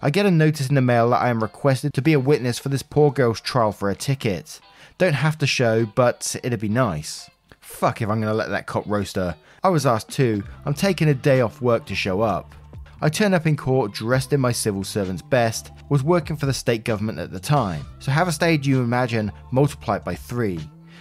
I 0.02 0.10
get 0.10 0.26
a 0.26 0.32
notice 0.32 0.70
in 0.70 0.76
the 0.76 0.82
mail 0.82 1.10
that 1.10 1.22
I 1.22 1.30
am 1.30 1.42
requested 1.42 1.94
to 1.94 2.02
be 2.02 2.14
a 2.14 2.20
witness 2.20 2.60
for 2.60 2.70
this 2.70 2.84
poor 2.84 3.12
girl's 3.12 3.42
trial 3.42 3.72
for 3.72 3.90
a 3.90 3.96
ticket. 3.96 4.60
Don't 5.00 5.14
have 5.14 5.38
to 5.40 5.48
show, 5.48 5.86
but 5.86 6.36
it'd 6.44 6.60
be 6.60 6.70
nice. 6.70 7.30
Fuck 7.60 8.02
if 8.02 8.10
I'm 8.10 8.20
gonna 8.20 8.34
let 8.34 8.50
that 8.50 8.68
cop 8.68 8.84
roast 8.86 9.16
her. 9.16 9.36
I 9.64 9.70
was 9.70 9.86
asked 9.86 10.10
too, 10.10 10.44
I'm 10.66 10.76
taking 10.76 11.08
a 11.08 11.14
day 11.16 11.42
off 11.42 11.62
work 11.62 11.86
to 11.88 11.96
show 11.96 12.22
up. 12.22 12.54
I 13.02 13.10
turn 13.10 13.34
up 13.34 13.48
in 13.48 13.58
court 13.58 13.94
dressed 13.94 14.32
in 14.32 14.40
my 14.40 14.52
civil 14.52 14.84
servant's 14.84 15.24
best, 15.24 15.72
was 15.90 16.04
working 16.04 16.38
for 16.38 16.46
the 16.46 16.54
state 16.54 16.84
government 16.84 17.18
at 17.18 17.32
the 17.32 17.40
time, 17.40 17.84
so 18.00 18.12
have 18.12 18.28
a 18.28 18.32
stage 18.32 18.68
you 18.68 18.82
imagine 18.82 19.32
multiplied 19.52 20.04
by 20.04 20.16
three, 20.16 20.60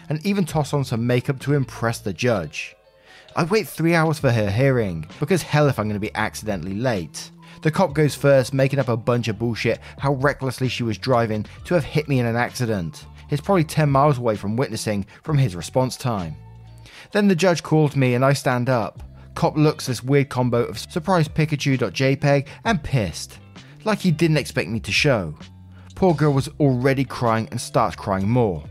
and 0.09 0.25
even 0.25 0.45
toss 0.45 0.73
on 0.73 0.85
some 0.85 1.07
makeup 1.07 1.39
to 1.41 1.55
impress 1.55 1.99
the 1.99 2.13
judge. 2.13 2.75
I 3.35 3.45
wait 3.45 3.67
three 3.67 3.95
hours 3.95 4.19
for 4.19 4.31
her 4.31 4.51
hearing, 4.51 5.07
because 5.19 5.43
hell 5.43 5.69
if 5.69 5.79
I'm 5.79 5.87
going 5.87 5.95
to 5.95 6.01
be 6.01 6.15
accidentally 6.15 6.75
late. 6.75 7.31
The 7.63 7.71
cop 7.71 7.95
goes 7.95 8.15
first, 8.15 8.53
making 8.53 8.79
up 8.79 8.89
a 8.89 8.97
bunch 8.97 9.29
of 9.29 9.39
bullshit 9.39 9.81
how 9.99 10.15
recklessly 10.15 10.69
she 10.69 10.83
was 10.83 10.99
driving 10.99 11.47
to 11.65 11.75
have 11.75 11.85
hit 11.85 12.09
me 12.09 12.19
in 12.19 12.27
an 12.27 12.37
accident. 12.37 13.07
He's 13.31 13.41
probably 13.41 13.65
10 13.65 13.89
miles 13.89 14.19
away 14.19 14.37
from 14.37 14.57
witnessing 14.57 15.07
from 15.23 15.39
his 15.39 15.57
response 15.57 15.97
time. 15.97 16.37
Then 17.13 17.29
the 17.29 17.35
judge 17.35 17.63
calls 17.63 17.97
me 17.97 18.15
and 18.15 18.25
I 18.25 18.35
stand 18.35 18.69
up. 18.69 19.03
Cop 19.35 19.57
looks 19.57 19.87
this 19.87 20.03
weird 20.03 20.29
combo 20.29 20.65
of 20.65 20.79
surprise 20.79 21.29
Pikachu.jpg 21.29 22.47
and 22.65 22.83
pissed, 22.83 23.39
like 23.85 24.01
he 24.01 24.11
didn't 24.11 24.37
expect 24.37 24.69
me 24.69 24.81
to 24.81 24.93
show. 24.93 25.35
Poor 25.95 26.15
girl 26.15 26.35
was 26.35 26.51
already 26.61 27.05
crying 27.05 27.49
and 27.51 27.61
starts 27.61 27.97
crying 27.97 28.29
more. 28.29 28.63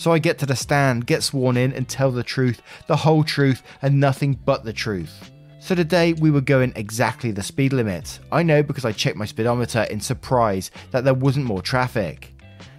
So 0.00 0.14
I 0.14 0.18
get 0.18 0.38
to 0.38 0.46
the 0.46 0.56
stand, 0.56 1.06
get 1.06 1.22
sworn 1.22 1.58
in, 1.58 1.74
and 1.74 1.86
tell 1.86 2.10
the 2.10 2.22
truth, 2.22 2.62
the 2.86 2.96
whole 2.96 3.22
truth, 3.22 3.62
and 3.82 4.00
nothing 4.00 4.32
but 4.46 4.64
the 4.64 4.72
truth. 4.72 5.30
So 5.58 5.74
today 5.74 6.14
we 6.14 6.30
were 6.30 6.40
going 6.40 6.72
exactly 6.74 7.32
the 7.32 7.42
speed 7.42 7.74
limit. 7.74 8.18
I 8.32 8.42
know 8.42 8.62
because 8.62 8.86
I 8.86 8.92
checked 8.92 9.18
my 9.18 9.26
speedometer 9.26 9.82
in 9.90 10.00
surprise 10.00 10.70
that 10.90 11.04
there 11.04 11.12
wasn't 11.12 11.44
more 11.44 11.60
traffic. 11.60 12.32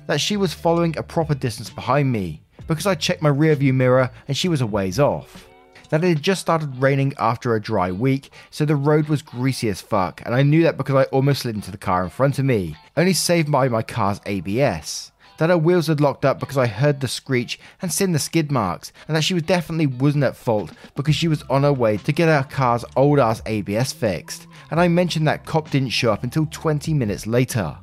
That 0.08 0.20
she 0.20 0.36
was 0.36 0.56
following 0.56 0.98
a 0.98 1.04
proper 1.04 1.36
distance 1.36 1.70
behind 1.70 2.12
me, 2.12 2.42
because 2.66 2.88
I 2.88 2.96
checked 2.96 3.22
my 3.22 3.30
rearview 3.30 3.72
mirror 3.72 4.10
and 4.28 4.36
she 4.36 4.50
was 4.50 4.62
a 4.62 4.66
ways 4.66 5.00
off. 5.00 5.48
That 5.90 6.04
it 6.04 6.08
had 6.08 6.24
just 6.24 6.42
started 6.42 6.82
raining 6.82 7.14
after 7.20 7.54
a 7.54 7.62
dry 7.62 7.92
week, 7.92 8.32
so 8.50 8.66
the 8.66 8.76
road 8.76 9.10
was 9.10 9.22
greasy 9.22 9.70
as 9.70 9.80
fuck, 9.80 10.24
and 10.26 10.34
I 10.34 10.42
knew 10.42 10.64
that 10.64 10.76
because 10.76 10.96
I 10.96 11.04
almost 11.12 11.44
slid 11.44 11.54
into 11.54 11.70
the 11.70 11.78
car 11.78 12.04
in 12.04 12.10
front 12.10 12.40
of 12.40 12.46
me, 12.46 12.78
only 12.98 13.14
saved 13.14 13.52
by 13.52 13.70
my 13.70 13.84
car's 13.84 14.22
ABS 14.26 15.12
that 15.42 15.50
her 15.50 15.58
wheels 15.58 15.88
had 15.88 16.00
locked 16.00 16.24
up 16.24 16.40
because 16.40 16.56
I 16.60 16.68
heard 16.68 17.00
the 17.00 17.08
screech 17.08 17.60
and 17.82 17.92
seen 17.92 18.12
the 18.12 18.20
skid 18.20 18.52
marks, 18.52 18.94
and 19.08 19.18
that 19.18 19.24
she 19.24 19.34
was 19.34 19.42
definitely 19.42 19.88
wasn't 19.88 20.24
at 20.24 20.36
fault 20.36 20.72
because 20.96 21.16
she 21.16 21.28
was 21.28 21.42
on 21.50 21.64
her 21.64 21.74
way 21.74 21.98
to 21.98 22.12
get 22.12 22.28
her 22.28 22.48
car's 22.48 22.86
old 22.96 23.18
ass 23.18 23.42
ABS 23.48 23.92
fixed, 23.92 24.46
and 24.70 24.80
I 24.80 24.88
mentioned 24.88 25.28
that 25.28 25.48
cop 25.48 25.72
didn't 25.72 25.90
show 25.90 26.14
up 26.14 26.24
until 26.24 26.46
20 26.46 26.94
minutes 26.94 27.26
later. 27.26 27.76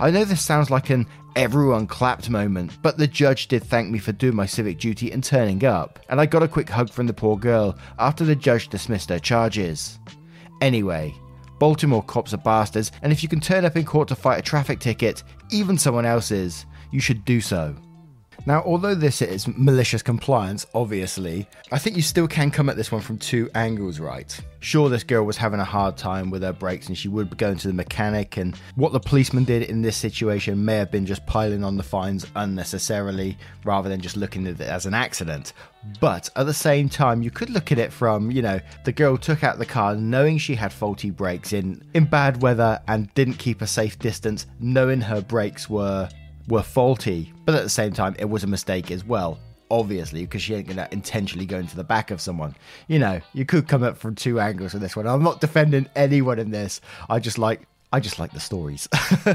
I 0.00 0.10
know 0.10 0.24
this 0.24 0.42
sounds 0.42 0.68
like 0.68 0.90
an 0.90 1.06
everyone 1.36 1.86
clapped 1.86 2.28
moment, 2.28 2.76
but 2.82 2.98
the 2.98 3.06
judge 3.06 3.46
did 3.46 3.62
thank 3.62 3.88
me 3.88 4.00
for 4.00 4.10
doing 4.10 4.34
my 4.34 4.46
civic 4.46 4.80
duty 4.80 5.12
and 5.12 5.22
turning 5.22 5.64
up, 5.64 6.00
and 6.08 6.20
I 6.20 6.26
got 6.26 6.42
a 6.42 6.48
quick 6.48 6.68
hug 6.68 6.90
from 6.90 7.06
the 7.06 7.12
poor 7.12 7.36
girl 7.36 7.78
after 8.00 8.24
the 8.24 8.34
judge 8.34 8.66
dismissed 8.66 9.10
her 9.10 9.20
charges. 9.20 10.00
Anyway, 10.60 11.14
Baltimore 11.60 12.02
cops 12.02 12.34
are 12.34 12.38
bastards, 12.38 12.90
and 13.02 13.12
if 13.12 13.22
you 13.22 13.28
can 13.28 13.38
turn 13.38 13.64
up 13.64 13.76
in 13.76 13.84
court 13.84 14.08
to 14.08 14.16
fight 14.16 14.40
a 14.40 14.42
traffic 14.42 14.80
ticket, 14.80 15.22
even 15.50 15.78
someone 15.78 16.06
else's, 16.06 16.66
you 16.90 17.00
should 17.00 17.24
do 17.24 17.40
so. 17.40 17.74
Now, 18.46 18.62
although 18.64 18.94
this 18.94 19.20
is 19.20 19.46
malicious 19.46 20.02
compliance, 20.02 20.66
obviously, 20.74 21.46
I 21.72 21.78
think 21.78 21.96
you 21.96 22.02
still 22.02 22.26
can 22.26 22.50
come 22.50 22.70
at 22.70 22.76
this 22.76 22.90
one 22.90 23.02
from 23.02 23.18
two 23.18 23.50
angles, 23.54 24.00
right? 24.00 24.38
Sure, 24.60 24.88
this 24.88 25.04
girl 25.04 25.24
was 25.24 25.36
having 25.36 25.60
a 25.60 25.64
hard 25.64 25.98
time 25.98 26.30
with 26.30 26.42
her 26.42 26.52
brakes 26.52 26.88
and 26.88 26.96
she 26.96 27.08
would 27.08 27.28
be 27.28 27.36
going 27.36 27.58
to 27.58 27.68
the 27.68 27.74
mechanic, 27.74 28.38
and 28.38 28.56
what 28.76 28.92
the 28.92 29.00
policeman 29.00 29.44
did 29.44 29.64
in 29.64 29.82
this 29.82 29.96
situation 29.96 30.64
may 30.64 30.76
have 30.76 30.90
been 30.90 31.04
just 31.04 31.26
piling 31.26 31.62
on 31.62 31.76
the 31.76 31.82
fines 31.82 32.26
unnecessarily 32.34 33.36
rather 33.64 33.90
than 33.90 34.00
just 34.00 34.16
looking 34.16 34.46
at 34.46 34.58
it 34.58 34.68
as 34.68 34.86
an 34.86 34.94
accident. 34.94 35.52
But 36.00 36.30
at 36.34 36.46
the 36.46 36.54
same 36.54 36.88
time, 36.88 37.22
you 37.22 37.30
could 37.30 37.50
look 37.50 37.72
at 37.72 37.78
it 37.78 37.92
from, 37.92 38.30
you 38.30 38.40
know, 38.40 38.58
the 38.84 38.92
girl 38.92 39.18
took 39.18 39.44
out 39.44 39.58
the 39.58 39.66
car 39.66 39.96
knowing 39.96 40.38
she 40.38 40.54
had 40.54 40.72
faulty 40.72 41.10
brakes 41.10 41.52
in, 41.52 41.82
in 41.92 42.06
bad 42.06 42.40
weather 42.40 42.80
and 42.88 43.12
didn't 43.14 43.34
keep 43.34 43.60
a 43.60 43.66
safe 43.66 43.98
distance, 43.98 44.46
knowing 44.60 45.02
her 45.02 45.20
brakes 45.20 45.68
were 45.68 46.08
were 46.48 46.62
faulty, 46.62 47.32
but 47.44 47.54
at 47.54 47.62
the 47.62 47.70
same 47.70 47.92
time, 47.92 48.16
it 48.18 48.28
was 48.28 48.44
a 48.44 48.46
mistake 48.46 48.90
as 48.90 49.04
well. 49.04 49.38
Obviously, 49.70 50.22
because 50.22 50.42
she 50.42 50.54
ain't 50.54 50.66
gonna 50.66 50.88
intentionally 50.90 51.46
go 51.46 51.58
into 51.58 51.76
the 51.76 51.84
back 51.84 52.10
of 52.10 52.20
someone. 52.20 52.56
You 52.88 52.98
know, 52.98 53.20
you 53.32 53.44
could 53.44 53.68
come 53.68 53.84
up 53.84 53.96
from 53.96 54.16
two 54.16 54.40
angles 54.40 54.72
with 54.72 54.82
this 54.82 54.96
one. 54.96 55.06
I'm 55.06 55.22
not 55.22 55.40
defending 55.40 55.88
anyone 55.94 56.40
in 56.40 56.50
this. 56.50 56.80
I 57.08 57.20
just 57.20 57.38
like, 57.38 57.68
I 57.92 58.00
just 58.00 58.18
like 58.18 58.32
the 58.32 58.40
stories. 58.40 58.88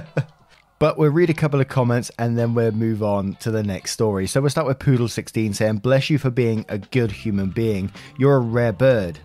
But 0.78 0.98
we'll 0.98 1.12
read 1.12 1.30
a 1.30 1.34
couple 1.34 1.62
of 1.62 1.70
comments 1.70 2.12
and 2.20 2.38
then 2.38 2.54
we'll 2.54 2.72
move 2.72 3.02
on 3.02 3.36
to 3.36 3.50
the 3.50 3.64
next 3.64 3.92
story. 3.92 4.28
So 4.28 4.42
we'll 4.42 4.50
start 4.50 4.68
with 4.68 4.80
Poodle16 4.80 5.56
saying, 5.56 5.78
Bless 5.78 6.10
you 6.10 6.18
for 6.18 6.30
being 6.30 6.66
a 6.68 6.78
good 6.78 7.12
human 7.12 7.50
being. 7.50 7.92
You're 8.20 8.36
a 8.36 8.40
rare 8.40 8.74
bird. 8.74 9.18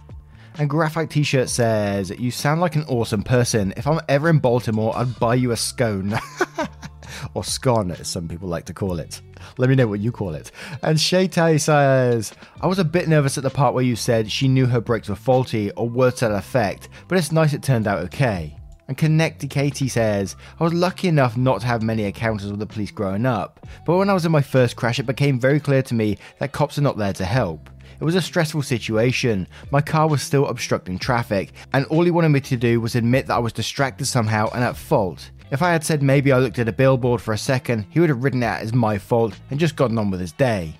And 0.58 0.70
Graphite 0.70 1.10
T 1.10 1.22
shirt 1.24 1.48
says, 1.48 2.10
You 2.10 2.30
sound 2.30 2.60
like 2.60 2.76
an 2.76 2.84
awesome 2.84 3.22
person. 3.22 3.74
If 3.76 3.86
I'm 3.88 4.00
ever 4.08 4.28
in 4.28 4.38
Baltimore, 4.38 4.96
I'd 4.96 5.18
buy 5.18 5.34
you 5.34 5.50
a 5.50 5.56
scone. 5.56 6.18
or 7.34 7.44
scone, 7.44 7.90
as 7.90 8.08
some 8.08 8.28
people 8.28 8.48
like 8.48 8.64
to 8.66 8.74
call 8.74 8.98
it. 8.98 9.20
Let 9.58 9.70
me 9.70 9.76
know 9.76 9.86
what 9.86 10.00
you 10.00 10.12
call 10.12 10.34
it. 10.34 10.50
And 10.82 10.98
Shaytai 10.98 11.60
says, 11.60 12.32
I 12.60 12.66
was 12.66 12.78
a 12.78 12.84
bit 12.84 13.08
nervous 13.08 13.36
at 13.38 13.44
the 13.44 13.50
part 13.50 13.74
where 13.74 13.84
you 13.84 13.96
said 13.96 14.30
she 14.30 14.48
knew 14.48 14.66
her 14.66 14.80
brakes 14.80 15.08
were 15.08 15.14
faulty 15.14 15.70
or 15.72 15.88
words 15.88 16.20
that 16.20 16.32
effect, 16.32 16.88
but 17.08 17.18
it's 17.18 17.32
nice 17.32 17.52
it 17.52 17.62
turned 17.62 17.86
out 17.86 18.00
okay. 18.00 18.56
And 18.88 18.98
Connecty 18.98 19.48
Katie 19.48 19.86
says, 19.86 20.34
I 20.58 20.64
was 20.64 20.74
lucky 20.74 21.06
enough 21.06 21.36
not 21.36 21.60
to 21.60 21.66
have 21.68 21.80
many 21.80 22.02
encounters 22.02 22.50
with 22.50 22.58
the 22.58 22.66
police 22.66 22.90
growing 22.90 23.24
up, 23.24 23.64
but 23.86 23.96
when 23.96 24.10
I 24.10 24.14
was 24.14 24.26
in 24.26 24.32
my 24.32 24.42
first 24.42 24.74
crash, 24.74 24.98
it 24.98 25.06
became 25.06 25.38
very 25.38 25.60
clear 25.60 25.80
to 25.82 25.94
me 25.94 26.18
that 26.40 26.50
cops 26.50 26.76
are 26.76 26.82
not 26.82 26.96
there 26.96 27.12
to 27.12 27.24
help. 27.24 27.70
It 28.00 28.04
was 28.04 28.14
a 28.16 28.22
stressful 28.22 28.62
situation. 28.62 29.46
My 29.70 29.82
car 29.82 30.08
was 30.08 30.22
still 30.22 30.48
obstructing 30.48 30.98
traffic, 30.98 31.52
and 31.72 31.84
all 31.86 32.02
he 32.02 32.10
wanted 32.10 32.30
me 32.30 32.40
to 32.40 32.56
do 32.56 32.80
was 32.80 32.96
admit 32.96 33.26
that 33.26 33.34
I 33.34 33.40
was 33.40 33.52
distracted 33.52 34.06
somehow 34.06 34.48
and 34.54 34.64
at 34.64 34.74
fault. 34.74 35.30
If 35.50 35.62
I 35.62 35.72
had 35.72 35.82
said 35.82 36.02
maybe 36.02 36.30
I 36.30 36.38
looked 36.38 36.60
at 36.60 36.68
a 36.68 36.72
billboard 36.72 37.20
for 37.20 37.34
a 37.34 37.38
second, 37.38 37.86
he 37.90 37.98
would 37.98 38.08
have 38.08 38.22
written 38.22 38.42
it 38.42 38.46
as 38.46 38.72
my 38.72 38.98
fault 38.98 39.34
and 39.50 39.58
just 39.58 39.74
gotten 39.74 39.98
on 39.98 40.10
with 40.10 40.20
his 40.20 40.32
day. 40.32 40.74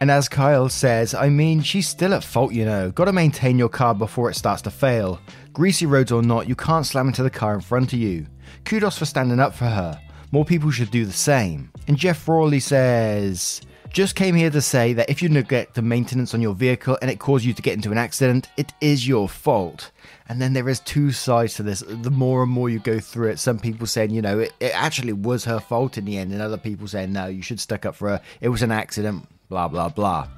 And 0.00 0.10
as 0.10 0.28
Kyle 0.28 0.68
says, 0.68 1.12
I 1.12 1.28
mean, 1.28 1.60
she's 1.60 1.88
still 1.88 2.14
at 2.14 2.24
fault, 2.24 2.52
you 2.52 2.64
know. 2.64 2.90
Gotta 2.90 3.12
maintain 3.12 3.58
your 3.58 3.68
car 3.68 3.94
before 3.94 4.30
it 4.30 4.36
starts 4.36 4.62
to 4.62 4.70
fail. 4.70 5.20
Greasy 5.52 5.86
roads 5.86 6.12
or 6.12 6.22
not, 6.22 6.48
you 6.48 6.54
can't 6.54 6.86
slam 6.86 7.08
into 7.08 7.22
the 7.22 7.30
car 7.30 7.54
in 7.54 7.60
front 7.60 7.92
of 7.92 7.98
you. 7.98 8.26
Kudos 8.64 8.96
for 8.96 9.04
standing 9.04 9.40
up 9.40 9.54
for 9.54 9.66
her. 9.66 10.00
More 10.30 10.44
people 10.44 10.70
should 10.70 10.90
do 10.90 11.04
the 11.04 11.12
same. 11.12 11.70
And 11.86 11.96
Jeff 11.96 12.26
Rawley 12.28 12.60
says, 12.60 13.60
just 13.90 14.14
came 14.14 14.34
here 14.34 14.50
to 14.50 14.60
say 14.60 14.92
that 14.92 15.08
if 15.08 15.22
you 15.22 15.28
neglect 15.28 15.74
the 15.74 15.82
maintenance 15.82 16.34
on 16.34 16.40
your 16.40 16.54
vehicle 16.54 16.98
and 17.00 17.10
it 17.10 17.18
causes 17.18 17.46
you 17.46 17.54
to 17.54 17.62
get 17.62 17.74
into 17.74 17.90
an 17.90 17.98
accident, 17.98 18.48
it 18.56 18.72
is 18.80 19.06
your 19.06 19.28
fault. 19.28 19.90
And 20.28 20.40
then 20.42 20.52
there 20.52 20.68
is 20.68 20.80
two 20.80 21.10
sides 21.10 21.54
to 21.54 21.62
this. 21.62 21.82
The 21.86 22.10
more 22.10 22.42
and 22.42 22.52
more 22.52 22.68
you 22.68 22.80
go 22.80 23.00
through 23.00 23.28
it, 23.28 23.38
some 23.38 23.58
people 23.58 23.86
saying, 23.86 24.10
you 24.10 24.20
know, 24.20 24.40
it, 24.40 24.52
it 24.60 24.72
actually 24.74 25.14
was 25.14 25.44
her 25.44 25.58
fault 25.58 25.96
in 25.96 26.04
the 26.04 26.18
end, 26.18 26.32
and 26.32 26.42
other 26.42 26.58
people 26.58 26.86
saying, 26.86 27.12
no, 27.12 27.26
you 27.26 27.42
should 27.42 27.60
stick 27.60 27.86
up 27.86 27.94
for 27.94 28.08
her. 28.08 28.20
It 28.40 28.48
was 28.48 28.62
an 28.62 28.70
accident, 28.70 29.26
blah, 29.48 29.68
blah, 29.68 29.88
blah. 29.88 30.28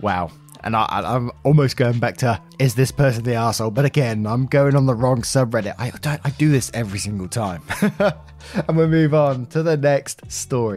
Wow. 0.00 0.30
And 0.64 0.76
I, 0.76 1.16
am 1.16 1.32
almost 1.42 1.76
going 1.76 1.98
back 1.98 2.16
to, 2.18 2.40
is 2.58 2.74
this 2.74 2.92
person 2.92 3.24
the 3.24 3.34
asshole? 3.34 3.72
But 3.72 3.84
again, 3.84 4.26
I'm 4.26 4.46
going 4.46 4.76
on 4.76 4.86
the 4.86 4.94
wrong 4.94 5.22
subreddit. 5.22 5.74
I, 5.78 5.92
I 6.24 6.30
do 6.30 6.50
this 6.50 6.70
every 6.72 6.98
single 6.98 7.28
time. 7.28 7.62
and 7.82 8.76
we'll 8.76 8.88
move 8.88 9.14
on 9.14 9.46
to 9.46 9.62
the 9.62 9.76
next 9.76 10.30
story. 10.30 10.76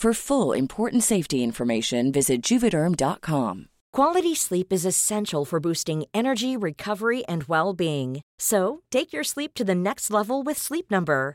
For 0.00 0.14
full 0.14 0.54
important 0.54 1.02
safety 1.02 1.44
information, 1.44 2.10
visit 2.10 2.40
juvederm.com. 2.40 3.68
Quality 3.92 4.34
sleep 4.34 4.72
is 4.72 4.86
essential 4.86 5.44
for 5.44 5.60
boosting 5.60 6.06
energy, 6.14 6.56
recovery, 6.56 7.22
and 7.26 7.44
well 7.44 7.74
being. 7.74 8.22
So, 8.38 8.80
take 8.90 9.12
your 9.12 9.24
sleep 9.24 9.52
to 9.56 9.62
the 9.62 9.74
next 9.74 10.10
level 10.10 10.42
with 10.42 10.56
Sleep 10.56 10.90
Number. 10.90 11.34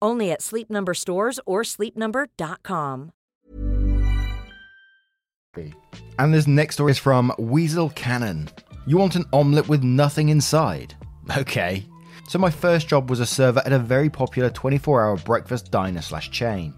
Only 0.00 0.30
at 0.30 0.42
Sleep 0.42 0.70
Number 0.70 0.94
stores 0.94 1.40
or 1.46 1.62
sleepnumber.com. 1.62 3.12
And 6.18 6.32
this 6.32 6.46
next 6.46 6.76
story 6.76 6.92
is 6.92 6.98
from 6.98 7.32
Weasel 7.38 7.90
Cannon. 7.90 8.48
You 8.86 8.96
want 8.98 9.16
an 9.16 9.24
omelette 9.32 9.68
with 9.68 9.82
nothing 9.82 10.28
inside? 10.28 10.94
Okay. 11.36 11.84
So 12.28 12.38
my 12.38 12.50
first 12.50 12.86
job 12.86 13.10
was 13.10 13.18
a 13.18 13.26
server 13.26 13.60
at 13.66 13.72
a 13.72 13.80
very 13.80 14.08
popular 14.08 14.48
24-hour 14.48 15.16
breakfast 15.18 15.72
diner 15.72 16.00
slash 16.00 16.30
chain. 16.30 16.72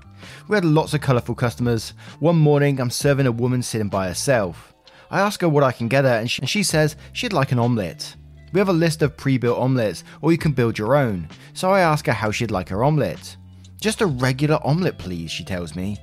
We 0.49 0.57
had 0.57 0.65
lots 0.65 0.95
of 0.95 1.03
colourful 1.03 1.35
customers. 1.35 1.93
One 2.19 2.37
morning, 2.37 2.81
I'm 2.81 2.89
serving 2.89 3.27
a 3.27 3.33
woman 3.33 3.63
sitting 3.63 3.89
by 3.89 4.09
herself. 4.09 4.75
I 5.11 5.21
ask 5.21 5.43
her 5.43 5.49
what 5.49 5.65
I 5.65 5.73
can 5.73 5.89
get 5.89 6.05
her, 6.05 6.11
and 6.15 6.31
she, 6.31 6.41
and 6.41 6.49
she 6.49 6.63
says 6.63 6.97
she'd 7.13 7.35
like 7.35 7.53
an 7.53 7.59
omelette. 7.59 8.17
We 8.53 8.59
have 8.59 8.69
a 8.69 8.73
list 8.73 9.03
of 9.03 9.17
pre 9.17 9.39
built 9.39 9.59
omelettes, 9.59 10.05
or 10.21 10.33
you 10.33 10.39
can 10.39 10.53
build 10.53 10.79
your 10.79 10.97
own. 10.97 11.29
So 11.55 11.71
I 11.71 11.81
ask 11.81 12.07
her 12.07 12.13
how 12.13 12.31
she'd 12.31 12.51
like 12.51 12.69
her 12.69 12.85
omelette. 12.85 13.37
Just 13.81 14.01
a 14.01 14.07
regular 14.07 14.59
omelette, 14.65 14.99
please, 14.99 15.31
she 15.31 15.45
tells 15.45 15.77
me. 15.77 15.99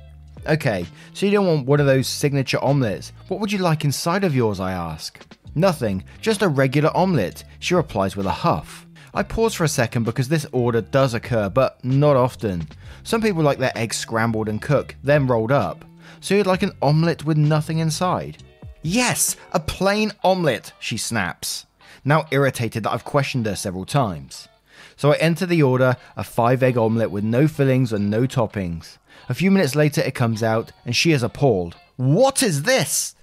Okay, 0.46 0.86
so 1.12 1.26
you 1.26 1.32
don't 1.32 1.46
want 1.46 1.66
one 1.66 1.80
of 1.80 1.86
those 1.86 2.06
signature 2.06 2.62
omelettes. 2.62 3.12
What 3.28 3.40
would 3.40 3.52
you 3.52 3.58
like 3.58 3.84
inside 3.84 4.24
of 4.24 4.34
yours? 4.34 4.60
I 4.60 4.72
ask. 4.72 5.18
Nothing, 5.54 6.04
just 6.20 6.42
a 6.42 6.48
regular 6.48 6.94
omelette, 6.96 7.42
she 7.58 7.74
replies 7.74 8.16
with 8.16 8.26
a 8.26 8.30
huff. 8.30 8.86
I 9.14 9.22
pause 9.22 9.54
for 9.54 9.64
a 9.64 9.68
second 9.68 10.04
because 10.04 10.28
this 10.28 10.46
order 10.52 10.82
does 10.82 11.14
occur, 11.14 11.48
but 11.48 11.82
not 11.82 12.16
often. 12.16 12.68
Some 13.02 13.22
people 13.22 13.42
like 13.42 13.58
their 13.58 13.76
eggs 13.76 13.96
scrambled 13.96 14.48
and 14.48 14.60
cooked, 14.60 14.96
then 15.02 15.26
rolled 15.26 15.52
up. 15.52 15.84
So 16.20 16.34
you'd 16.34 16.46
like 16.46 16.62
an 16.62 16.76
omelette 16.82 17.24
with 17.24 17.38
nothing 17.38 17.78
inside? 17.78 18.42
Yes, 18.82 19.36
a 19.52 19.58
plain 19.58 20.12
omelette, 20.22 20.72
she 20.78 20.96
snaps, 20.96 21.66
now 22.06 22.26
irritated 22.30 22.84
that 22.84 22.92
I've 22.92 23.04
questioned 23.04 23.46
her 23.46 23.56
several 23.56 23.84
times. 23.84 24.48
So 24.96 25.12
I 25.12 25.16
enter 25.16 25.44
the 25.44 25.62
order 25.62 25.96
a 26.16 26.24
five 26.24 26.62
egg 26.62 26.78
omelette 26.78 27.10
with 27.10 27.24
no 27.24 27.48
fillings 27.48 27.92
and 27.92 28.08
no 28.08 28.22
toppings. 28.22 28.98
A 29.28 29.34
few 29.34 29.50
minutes 29.50 29.74
later, 29.74 30.00
it 30.00 30.14
comes 30.14 30.42
out, 30.42 30.72
and 30.84 30.94
she 30.94 31.12
is 31.12 31.22
appalled. 31.22 31.76
What 31.96 32.42
is 32.42 32.62
this? 32.62 33.14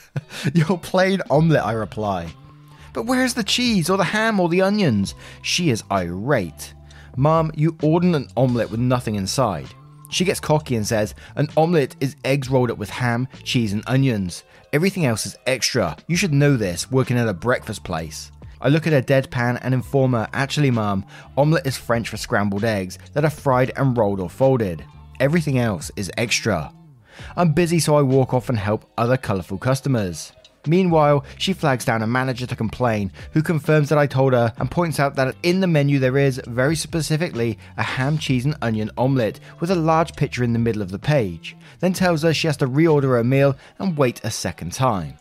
Your 0.54 0.78
plain 0.78 1.22
omelette, 1.30 1.64
I 1.64 1.72
reply. 1.72 2.34
But 2.92 3.06
where's 3.06 3.34
the 3.34 3.44
cheese, 3.44 3.88
or 3.88 3.96
the 3.96 4.04
ham, 4.04 4.40
or 4.40 4.48
the 4.48 4.60
onions? 4.60 5.14
She 5.42 5.70
is 5.70 5.84
irate. 5.90 6.74
Mom, 7.16 7.50
you 7.54 7.76
ordered 7.82 8.14
an 8.14 8.28
omelette 8.36 8.70
with 8.70 8.80
nothing 8.80 9.14
inside. 9.14 9.68
She 10.10 10.24
gets 10.24 10.40
cocky 10.40 10.76
and 10.76 10.86
says, 10.86 11.14
An 11.36 11.48
omelette 11.56 11.96
is 12.00 12.16
eggs 12.24 12.50
rolled 12.50 12.70
up 12.70 12.78
with 12.78 12.90
ham, 12.90 13.28
cheese, 13.44 13.72
and 13.72 13.82
onions. 13.86 14.44
Everything 14.72 15.04
else 15.04 15.26
is 15.26 15.36
extra. 15.46 15.94
You 16.06 16.16
should 16.16 16.32
know 16.32 16.56
this, 16.56 16.90
working 16.90 17.18
at 17.18 17.28
a 17.28 17.34
breakfast 17.34 17.84
place. 17.84 18.32
I 18.58 18.70
look 18.70 18.86
at 18.86 18.94
her 18.94 19.02
deadpan 19.02 19.58
and 19.60 19.74
inform 19.74 20.14
her, 20.14 20.26
Actually, 20.32 20.70
Mom, 20.70 21.04
omelette 21.36 21.66
is 21.66 21.76
French 21.76 22.08
for 22.08 22.16
scrambled 22.16 22.64
eggs 22.64 22.98
that 23.12 23.22
are 23.22 23.30
fried 23.30 23.72
and 23.76 23.94
rolled 23.94 24.18
or 24.18 24.30
folded. 24.30 24.82
Everything 25.20 25.58
else 25.58 25.90
is 25.96 26.10
extra. 26.16 26.72
I'm 27.36 27.52
busy, 27.52 27.80
so 27.80 27.96
I 27.96 28.00
walk 28.00 28.32
off 28.32 28.48
and 28.48 28.56
help 28.56 28.90
other 28.96 29.18
colourful 29.18 29.58
customers. 29.58 30.32
Meanwhile, 30.66 31.24
she 31.38 31.52
flags 31.52 31.84
down 31.84 32.02
a 32.02 32.06
manager 32.06 32.46
to 32.46 32.54
complain, 32.54 33.10
who 33.32 33.42
confirms 33.42 33.88
that 33.88 33.98
I 33.98 34.06
told 34.06 34.32
her 34.32 34.52
and 34.58 34.70
points 34.70 35.00
out 35.00 35.16
that 35.16 35.34
in 35.42 35.60
the 35.60 35.66
menu 35.66 35.98
there 35.98 36.16
is, 36.16 36.40
very 36.46 36.76
specifically, 36.76 37.58
a 37.76 37.82
ham, 37.82 38.16
cheese, 38.16 38.44
and 38.44 38.56
onion 38.62 38.90
omelette 38.96 39.40
with 39.58 39.70
a 39.70 39.76
large 39.76 40.14
picture 40.14 40.44
in 40.44 40.52
the 40.52 40.58
middle 40.60 40.82
of 40.82 40.90
the 40.90 40.98
page, 40.98 41.56
then 41.80 41.92
tells 41.92 42.22
her 42.22 42.32
she 42.32 42.46
has 42.46 42.56
to 42.58 42.68
reorder 42.68 43.16
her 43.16 43.24
meal 43.24 43.56
and 43.78 43.96
wait 43.96 44.20
a 44.22 44.30
second 44.30 44.72
time. 44.72 45.18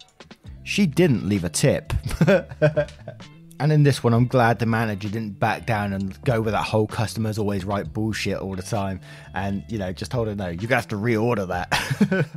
She 0.64 0.86
didn't 0.86 1.28
leave 1.28 1.44
a 1.44 1.50
tip. 1.50 1.92
And 3.62 3.72
in 3.72 3.84
this 3.84 4.04
one, 4.04 4.12
I'm 4.16 4.26
glad 4.26 4.58
the 4.58 4.66
manager 4.66 5.08
didn't 5.08 5.40
back 5.40 5.68
down 5.68 5.94
and 5.94 6.20
go 6.24 6.42
with 6.42 6.54
that 6.54 6.64
whole 6.64 6.88
customers 6.88 7.38
always 7.38 7.64
right 7.64 7.86
bullshit 7.86 8.40
all 8.40 8.56
the 8.56 8.64
time. 8.64 9.00
And, 9.36 9.64
you 9.68 9.78
know, 9.78 9.94
just 9.94 10.10
told 10.10 10.28
her, 10.28 10.34
no, 10.34 10.48
you're 10.48 10.56
going 10.56 10.70
to 10.70 10.76
have 10.78 10.88
to 10.88 10.96
reorder 10.96 11.48
that. 11.50 12.28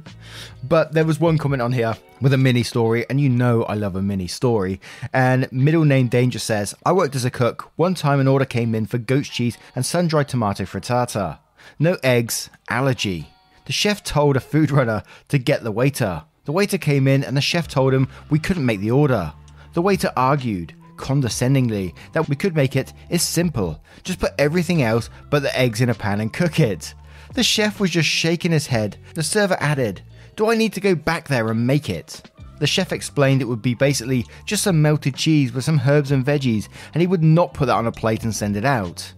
but 0.65 0.93
there 0.93 1.07
was 1.07 1.19
one 1.19 1.39
comment 1.39 1.63
on 1.63 1.73
here 1.73 1.97
with 2.21 2.35
a 2.35 2.37
mini 2.37 2.63
story, 2.63 3.07
and 3.09 3.23
you 3.23 3.31
know 3.31 3.63
I 3.63 3.73
love 3.73 3.97
a 3.97 4.03
mini 4.03 4.27
story. 4.27 4.83
And 5.15 5.51
middle 5.51 5.87
name 5.87 6.09
Danger 6.09 6.39
says, 6.39 6.75
I 6.85 6.93
worked 6.93 7.17
as 7.17 7.25
a 7.25 7.31
cook. 7.31 7.73
One 7.77 7.95
time 7.95 8.21
an 8.21 8.29
order 8.29 8.45
came 8.45 8.75
in 8.75 8.85
for 8.85 8.99
goat's 8.99 9.31
cheese 9.31 9.57
and 9.75 9.87
sun 9.87 10.09
dried 10.09 10.29
tomato 10.29 10.65
frittata. 10.65 11.39
No 11.79 11.97
eggs, 12.03 12.51
allergy. 12.69 13.31
The 13.65 13.73
chef 13.73 14.05
told 14.05 14.37
a 14.37 14.41
food 14.41 14.71
runner 14.71 15.03
to 15.29 15.39
get 15.39 15.65
the 15.65 15.73
waiter. 15.73 16.25
The 16.45 16.53
waiter 16.53 16.77
came 16.77 17.09
in 17.09 17.25
and 17.25 17.35
the 17.35 17.41
chef 17.41 17.67
told 17.67 17.95
him 17.95 18.09
we 18.29 18.39
couldn't 18.39 18.67
make 18.67 18.81
the 18.81 18.91
order. 18.91 19.33
The 19.73 19.81
waiter 19.81 20.13
argued 20.19 20.75
condescendingly 20.97 21.95
that 22.13 22.29
we 22.29 22.37
could 22.37 22.55
make 22.55 22.77
it 22.77 22.93
is 23.11 23.23
simple. 23.23 23.83
Just 24.03 24.21
put 24.21 24.33
everything 24.39 24.83
else 24.83 25.11
but 25.31 25.43
the 25.43 25.59
eggs 25.59 25.81
in 25.81 25.89
a 25.91 25.95
pan 25.95 26.21
and 26.21 26.33
cook 26.33 26.61
it. 26.61 26.95
The 27.35 27.43
chef 27.43 27.81
was 27.81 27.91
just 27.91 28.09
shaking 28.09 28.53
his 28.53 28.67
head. 28.67 28.97
The 29.15 29.23
server 29.23 29.57
added, 29.61 30.03
Do 30.37 30.51
I 30.51 30.55
need 30.55 30.73
to 30.75 30.81
go 30.81 30.95
back 30.95 31.29
there 31.29 31.51
and 31.51 31.67
make 31.67 31.91
it? 31.91 32.31
The 32.61 32.67
chef 32.67 32.93
explained 32.93 33.43
it 33.43 33.47
would 33.47 33.63
be 33.63 33.75
basically 33.75 34.25
just 34.47 34.63
some 34.63 34.81
melted 34.81 35.17
cheese 35.17 35.53
with 35.53 35.65
some 35.65 35.81
herbs 35.87 36.13
and 36.13 36.25
veggies, 36.25 36.69
and 36.93 37.01
he 37.01 37.07
would 37.07 37.23
not 37.23 37.55
put 37.55 37.67
that 37.67 37.77
on 37.77 37.87
a 37.87 37.93
plate 37.93 38.23
and 38.23 38.35
send 38.35 38.57
it 38.57 38.65
out. 38.65 39.13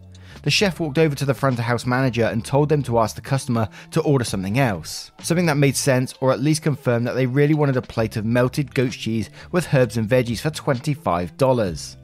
The 0.46 0.52
chef 0.52 0.78
walked 0.78 0.96
over 0.96 1.16
to 1.16 1.24
the 1.24 1.34
front 1.34 1.58
of 1.58 1.64
house 1.64 1.86
manager 1.86 2.26
and 2.26 2.44
told 2.44 2.68
them 2.68 2.80
to 2.84 3.00
ask 3.00 3.16
the 3.16 3.20
customer 3.20 3.68
to 3.90 4.00
order 4.02 4.22
something 4.24 4.60
else. 4.60 5.10
Something 5.20 5.46
that 5.46 5.56
made 5.56 5.74
sense, 5.74 6.14
or 6.20 6.30
at 6.30 6.38
least 6.38 6.62
confirmed 6.62 7.04
that 7.08 7.16
they 7.16 7.26
really 7.26 7.52
wanted 7.52 7.76
a 7.76 7.82
plate 7.82 8.16
of 8.16 8.24
melted 8.24 8.72
goat 8.72 8.92
cheese 8.92 9.28
with 9.50 9.74
herbs 9.74 9.96
and 9.96 10.08
veggies 10.08 10.38
for 10.38 10.50
$25. 10.50 11.96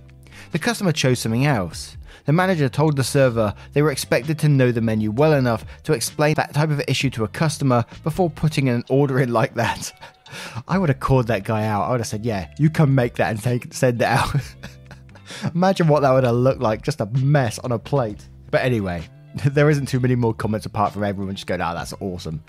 The 0.50 0.58
customer 0.58 0.90
chose 0.90 1.20
something 1.20 1.46
else. 1.46 1.96
The 2.24 2.32
manager 2.32 2.68
told 2.68 2.96
the 2.96 3.04
server 3.04 3.54
they 3.74 3.82
were 3.82 3.92
expected 3.92 4.40
to 4.40 4.48
know 4.48 4.72
the 4.72 4.80
menu 4.80 5.12
well 5.12 5.34
enough 5.34 5.64
to 5.84 5.92
explain 5.92 6.34
that 6.34 6.52
type 6.52 6.70
of 6.70 6.82
issue 6.88 7.10
to 7.10 7.22
a 7.22 7.28
customer 7.28 7.84
before 8.02 8.28
putting 8.28 8.68
an 8.68 8.82
order 8.88 9.20
in 9.20 9.32
like 9.32 9.54
that. 9.54 9.92
I 10.66 10.78
would 10.78 10.88
have 10.88 10.98
called 10.98 11.28
that 11.28 11.44
guy 11.44 11.64
out. 11.66 11.84
I 11.84 11.92
would 11.92 12.00
have 12.00 12.08
said, 12.08 12.24
"Yeah, 12.24 12.52
you 12.58 12.70
can 12.70 12.92
make 12.92 13.14
that 13.14 13.30
and 13.30 13.40
take 13.40 13.72
send 13.72 14.02
it 14.02 14.06
out." 14.06 14.34
Imagine 15.54 15.86
what 15.86 16.00
that 16.00 16.10
would 16.10 16.24
have 16.24 16.34
looked 16.34 16.60
like, 16.60 16.82
just 16.82 17.00
a 17.00 17.06
mess 17.06 17.60
on 17.60 17.70
a 17.70 17.78
plate. 17.78 18.28
But 18.52 18.62
anyway, 18.62 19.02
there 19.46 19.68
isn't 19.68 19.86
too 19.86 19.98
many 19.98 20.14
more 20.14 20.34
comments 20.34 20.66
apart 20.66 20.92
from 20.92 21.02
everyone 21.02 21.34
just 21.34 21.48
going, 21.48 21.60
ah, 21.60 21.74
that's 21.74 21.94
awesome. 21.98 22.44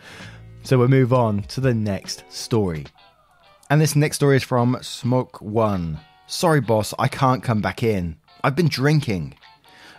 So 0.61 0.77
we'll 0.77 0.89
move 0.89 1.13
on 1.13 1.41
to 1.43 1.61
the 1.61 1.73
next 1.73 2.23
story. 2.29 2.85
And 3.71 3.81
this 3.81 3.95
next 3.95 4.17
story 4.17 4.35
is 4.35 4.43
from 4.43 4.77
Smoke 4.81 5.41
One. 5.41 5.99
Sorry, 6.27 6.61
boss, 6.61 6.93
I 6.99 7.07
can't 7.07 7.41
come 7.41 7.61
back 7.61 7.81
in. 7.81 8.17
I've 8.43 8.55
been 8.55 8.67
drinking. 8.67 9.35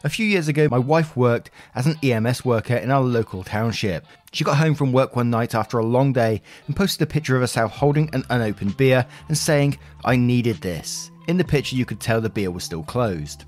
A 0.04 0.10
few 0.10 0.26
years 0.26 0.48
ago, 0.48 0.68
my 0.70 0.78
wife 0.78 1.16
worked 1.16 1.50
as 1.74 1.86
an 1.86 1.98
EMS 2.02 2.44
worker 2.44 2.76
in 2.76 2.90
our 2.90 3.00
local 3.00 3.42
township. 3.42 4.04
She 4.32 4.44
got 4.44 4.58
home 4.58 4.74
from 4.74 4.92
work 4.92 5.16
one 5.16 5.30
night 5.30 5.54
after 5.54 5.78
a 5.78 5.86
long 5.86 6.12
day 6.12 6.42
and 6.66 6.76
posted 6.76 7.00
a 7.00 7.10
picture 7.10 7.36
of 7.36 7.40
herself 7.40 7.72
holding 7.72 8.10
an 8.12 8.24
unopened 8.28 8.76
beer 8.76 9.06
and 9.28 9.38
saying, 9.38 9.78
I 10.04 10.16
needed 10.16 10.56
this. 10.60 11.10
In 11.26 11.38
the 11.38 11.44
picture, 11.44 11.76
you 11.76 11.86
could 11.86 12.00
tell 12.00 12.20
the 12.20 12.28
beer 12.28 12.50
was 12.50 12.64
still 12.64 12.82
closed. 12.82 13.44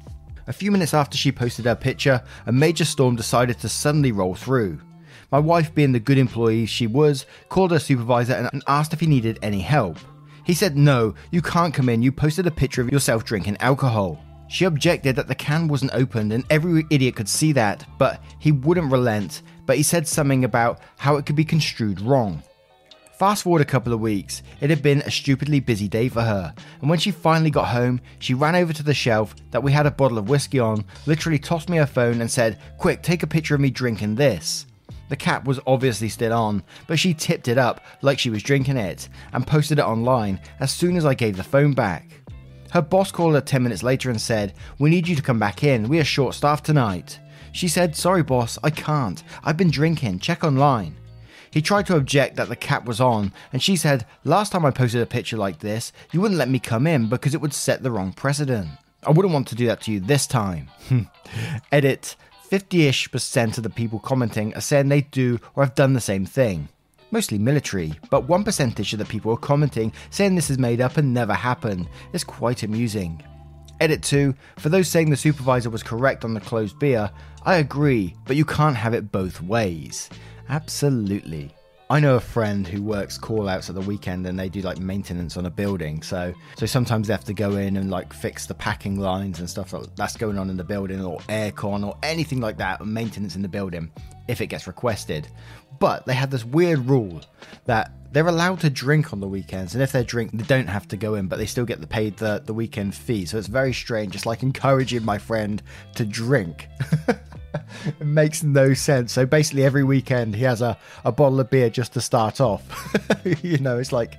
A 0.48 0.52
few 0.52 0.70
minutes 0.70 0.94
after 0.94 1.16
she 1.18 1.32
posted 1.32 1.64
her 1.64 1.74
picture, 1.74 2.22
a 2.46 2.52
major 2.52 2.84
storm 2.84 3.16
decided 3.16 3.58
to 3.58 3.68
suddenly 3.68 4.12
roll 4.12 4.36
through. 4.36 4.80
My 5.32 5.40
wife, 5.40 5.74
being 5.74 5.90
the 5.90 5.98
good 5.98 6.18
employee 6.18 6.66
she 6.66 6.86
was, 6.86 7.26
called 7.48 7.72
her 7.72 7.80
supervisor 7.80 8.34
and 8.34 8.62
asked 8.68 8.92
if 8.92 9.00
he 9.00 9.06
needed 9.06 9.40
any 9.42 9.60
help. 9.60 9.98
He 10.44 10.54
said, 10.54 10.76
No, 10.76 11.14
you 11.32 11.42
can't 11.42 11.74
come 11.74 11.88
in, 11.88 12.02
you 12.02 12.12
posted 12.12 12.46
a 12.46 12.52
picture 12.52 12.80
of 12.80 12.92
yourself 12.92 13.24
drinking 13.24 13.56
alcohol. 13.58 14.22
She 14.48 14.64
objected 14.64 15.16
that 15.16 15.26
the 15.26 15.34
can 15.34 15.66
wasn't 15.66 15.94
opened 15.94 16.32
and 16.32 16.44
every 16.48 16.84
idiot 16.90 17.16
could 17.16 17.28
see 17.28 17.50
that, 17.52 17.84
but 17.98 18.22
he 18.38 18.52
wouldn't 18.52 18.92
relent. 18.92 19.42
But 19.66 19.76
he 19.76 19.82
said 19.82 20.06
something 20.06 20.44
about 20.44 20.78
how 20.96 21.16
it 21.16 21.26
could 21.26 21.34
be 21.34 21.44
construed 21.44 22.00
wrong. 22.00 22.40
Fast 23.18 23.44
forward 23.44 23.62
a 23.62 23.64
couple 23.64 23.94
of 23.94 24.00
weeks, 24.00 24.42
it 24.60 24.68
had 24.68 24.82
been 24.82 25.00
a 25.00 25.10
stupidly 25.10 25.58
busy 25.58 25.88
day 25.88 26.10
for 26.10 26.20
her, 26.20 26.52
and 26.82 26.90
when 26.90 26.98
she 26.98 27.10
finally 27.10 27.50
got 27.50 27.68
home, 27.68 27.98
she 28.18 28.34
ran 28.34 28.54
over 28.54 28.74
to 28.74 28.82
the 28.82 28.92
shelf 28.92 29.34
that 29.52 29.62
we 29.62 29.72
had 29.72 29.86
a 29.86 29.90
bottle 29.90 30.18
of 30.18 30.28
whiskey 30.28 30.58
on, 30.58 30.84
literally 31.06 31.38
tossed 31.38 31.70
me 31.70 31.78
her 31.78 31.86
phone 31.86 32.20
and 32.20 32.30
said, 32.30 32.58
Quick, 32.76 33.02
take 33.02 33.22
a 33.22 33.26
picture 33.26 33.54
of 33.54 33.62
me 33.62 33.70
drinking 33.70 34.16
this. 34.16 34.66
The 35.08 35.16
cap 35.16 35.46
was 35.46 35.58
obviously 35.66 36.10
still 36.10 36.34
on, 36.34 36.62
but 36.86 36.98
she 36.98 37.14
tipped 37.14 37.48
it 37.48 37.56
up 37.56 37.80
like 38.02 38.18
she 38.18 38.28
was 38.28 38.42
drinking 38.42 38.76
it 38.76 39.08
and 39.32 39.46
posted 39.46 39.78
it 39.78 39.86
online 39.86 40.38
as 40.60 40.70
soon 40.70 40.94
as 40.94 41.06
I 41.06 41.14
gave 41.14 41.38
the 41.38 41.42
phone 41.42 41.72
back. 41.72 42.06
Her 42.70 42.82
boss 42.82 43.10
called 43.10 43.32
her 43.32 43.40
10 43.40 43.62
minutes 43.62 43.82
later 43.82 44.10
and 44.10 44.20
said, 44.20 44.52
We 44.78 44.90
need 44.90 45.08
you 45.08 45.16
to 45.16 45.22
come 45.22 45.38
back 45.38 45.64
in, 45.64 45.88
we 45.88 46.00
are 46.00 46.04
short 46.04 46.34
staffed 46.34 46.66
tonight. 46.66 47.18
She 47.52 47.68
said, 47.68 47.96
Sorry, 47.96 48.22
boss, 48.22 48.58
I 48.62 48.68
can't. 48.68 49.24
I've 49.42 49.56
been 49.56 49.70
drinking, 49.70 50.18
check 50.18 50.44
online. 50.44 50.96
He 51.50 51.62
tried 51.62 51.86
to 51.86 51.96
object 51.96 52.36
that 52.36 52.48
the 52.48 52.56
cap 52.56 52.84
was 52.84 53.00
on, 53.00 53.32
and 53.52 53.62
she 53.62 53.76
said, 53.76 54.06
Last 54.24 54.52
time 54.52 54.64
I 54.64 54.70
posted 54.70 55.00
a 55.00 55.06
picture 55.06 55.36
like 55.36 55.60
this, 55.60 55.92
you 56.12 56.20
wouldn't 56.20 56.38
let 56.38 56.48
me 56.48 56.58
come 56.58 56.86
in 56.86 57.08
because 57.08 57.34
it 57.34 57.40
would 57.40 57.54
set 57.54 57.82
the 57.82 57.90
wrong 57.90 58.12
precedent. 58.12 58.68
I 59.06 59.10
wouldn't 59.10 59.32
want 59.32 59.48
to 59.48 59.54
do 59.54 59.66
that 59.66 59.80
to 59.82 59.92
you 59.92 60.00
this 60.00 60.26
time. 60.26 60.68
Edit 61.72 62.16
50 62.48 62.86
ish 62.86 63.10
percent 63.10 63.56
of 63.56 63.64
the 63.64 63.70
people 63.70 63.98
commenting 63.98 64.54
are 64.54 64.60
saying 64.60 64.88
they 64.88 65.02
do 65.02 65.38
or 65.54 65.64
have 65.64 65.74
done 65.74 65.92
the 65.92 66.00
same 66.00 66.26
thing. 66.26 66.68
Mostly 67.10 67.38
military, 67.38 67.94
but 68.10 68.28
1 68.28 68.44
percentage 68.44 68.92
of 68.92 68.98
the 68.98 69.04
people 69.04 69.32
are 69.32 69.36
commenting 69.36 69.92
saying 70.10 70.34
this 70.34 70.50
is 70.50 70.58
made 70.58 70.80
up 70.80 70.96
and 70.96 71.14
never 71.14 71.34
happened. 71.34 71.88
It's 72.12 72.24
quite 72.24 72.62
amusing. 72.62 73.22
Edit 73.80 74.02
2 74.02 74.34
For 74.56 74.68
those 74.68 74.88
saying 74.88 75.10
the 75.10 75.16
supervisor 75.16 75.70
was 75.70 75.82
correct 75.82 76.24
on 76.24 76.34
the 76.34 76.40
closed 76.40 76.78
beer, 76.78 77.10
I 77.44 77.56
agree, 77.56 78.16
but 78.26 78.36
you 78.36 78.44
can't 78.44 78.76
have 78.76 78.94
it 78.94 79.12
both 79.12 79.40
ways. 79.40 80.08
Absolutely. 80.48 81.52
I 81.88 82.00
know 82.00 82.16
a 82.16 82.20
friend 82.20 82.66
who 82.66 82.82
works 82.82 83.16
call 83.16 83.48
outs 83.48 83.68
at 83.68 83.76
the 83.76 83.80
weekend 83.80 84.26
and 84.26 84.36
they 84.36 84.48
do 84.48 84.60
like 84.60 84.78
maintenance 84.80 85.36
on 85.36 85.46
a 85.46 85.50
building. 85.50 86.02
So 86.02 86.34
so 86.56 86.66
sometimes 86.66 87.06
they 87.06 87.14
have 87.14 87.24
to 87.24 87.34
go 87.34 87.52
in 87.52 87.76
and 87.76 87.90
like 87.90 88.12
fix 88.12 88.46
the 88.46 88.54
packing 88.54 88.98
lines 88.98 89.38
and 89.38 89.48
stuff 89.48 89.72
that's 89.94 90.16
going 90.16 90.36
on 90.36 90.50
in 90.50 90.56
the 90.56 90.64
building 90.64 91.04
or 91.04 91.20
aircon 91.28 91.86
or 91.86 91.96
anything 92.02 92.40
like 92.40 92.58
that, 92.58 92.84
maintenance 92.84 93.36
in 93.36 93.42
the 93.42 93.48
building. 93.48 93.90
if 94.28 94.40
it 94.40 94.46
gets 94.48 94.66
requested. 94.66 95.28
But 95.78 96.06
they 96.06 96.14
have 96.14 96.30
this 96.30 96.44
weird 96.44 96.80
rule 96.80 97.20
that 97.64 97.92
they're 98.12 98.26
allowed 98.26 98.60
to 98.60 98.70
drink 98.70 99.12
on 99.12 99.20
the 99.20 99.28
weekends, 99.28 99.74
and 99.74 99.82
if 99.82 99.92
they 99.92 100.02
drink, 100.02 100.32
they 100.32 100.44
don't 100.44 100.68
have 100.68 100.88
to 100.88 100.96
go 100.96 101.14
in, 101.14 101.26
but 101.26 101.36
they 101.36 101.46
still 101.46 101.66
get 101.66 101.80
the 101.80 101.86
paid 101.86 102.16
the, 102.16 102.42
the 102.44 102.54
weekend 102.54 102.94
fee. 102.94 103.26
So 103.26 103.36
it's 103.36 103.46
very 103.46 103.74
strange. 103.74 104.14
It's 104.14 104.26
like 104.26 104.42
encouraging 104.42 105.04
my 105.04 105.18
friend 105.18 105.62
to 105.96 106.04
drink. 106.04 106.68
it 107.84 108.00
makes 108.06 108.42
no 108.42 108.74
sense. 108.74 109.12
So 109.12 109.26
basically, 109.26 109.64
every 109.64 109.84
weekend 109.84 110.34
he 110.34 110.44
has 110.44 110.62
a, 110.62 110.76
a 111.04 111.12
bottle 111.12 111.40
of 111.40 111.50
beer 111.50 111.70
just 111.70 111.92
to 111.94 112.00
start 112.00 112.40
off. 112.40 112.62
you 113.42 113.58
know, 113.58 113.78
it's 113.78 113.92
like, 113.92 114.14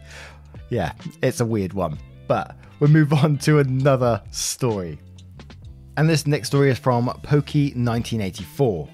yeah, 0.70 0.94
it's 1.22 1.40
a 1.40 1.46
weird 1.46 1.74
one. 1.74 1.98
But 2.28 2.56
we'll 2.80 2.90
move 2.90 3.14
on 3.14 3.38
to 3.40 3.60
another 3.60 4.22
story. 4.32 5.00
And 5.96 6.10
this 6.10 6.28
next 6.28 6.50
story 6.50 6.70
is 6.70 6.78
from 6.78 7.08
Pokey1984. 7.08 8.90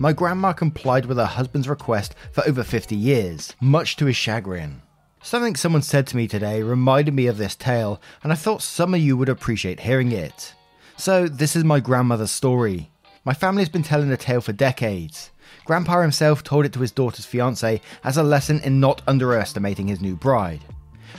My 0.00 0.12
grandma 0.12 0.52
complied 0.52 1.06
with 1.06 1.16
her 1.16 1.24
husband's 1.24 1.68
request 1.68 2.14
for 2.32 2.46
over 2.46 2.62
50 2.62 2.94
years, 2.94 3.54
much 3.60 3.96
to 3.96 4.06
his 4.06 4.16
chagrin. 4.16 4.80
Something 5.22 5.56
someone 5.56 5.82
said 5.82 6.06
to 6.08 6.16
me 6.16 6.28
today 6.28 6.62
reminded 6.62 7.14
me 7.14 7.26
of 7.26 7.36
this 7.36 7.56
tale, 7.56 8.00
and 8.22 8.32
I 8.32 8.36
thought 8.36 8.62
some 8.62 8.94
of 8.94 9.00
you 9.00 9.16
would 9.16 9.28
appreciate 9.28 9.80
hearing 9.80 10.12
it. 10.12 10.54
So, 10.96 11.28
this 11.28 11.56
is 11.56 11.64
my 11.64 11.80
grandmother's 11.80 12.30
story. 12.30 12.90
My 13.28 13.34
family 13.34 13.60
has 13.60 13.68
been 13.68 13.82
telling 13.82 14.08
the 14.08 14.16
tale 14.16 14.40
for 14.40 14.54
decades. 14.54 15.32
Grandpa 15.66 16.00
himself 16.00 16.42
told 16.42 16.64
it 16.64 16.72
to 16.72 16.80
his 16.80 16.92
daughter's 16.92 17.26
fiance 17.26 17.82
as 18.02 18.16
a 18.16 18.22
lesson 18.22 18.58
in 18.60 18.80
not 18.80 19.02
underestimating 19.06 19.86
his 19.86 20.00
new 20.00 20.16
bride. 20.16 20.64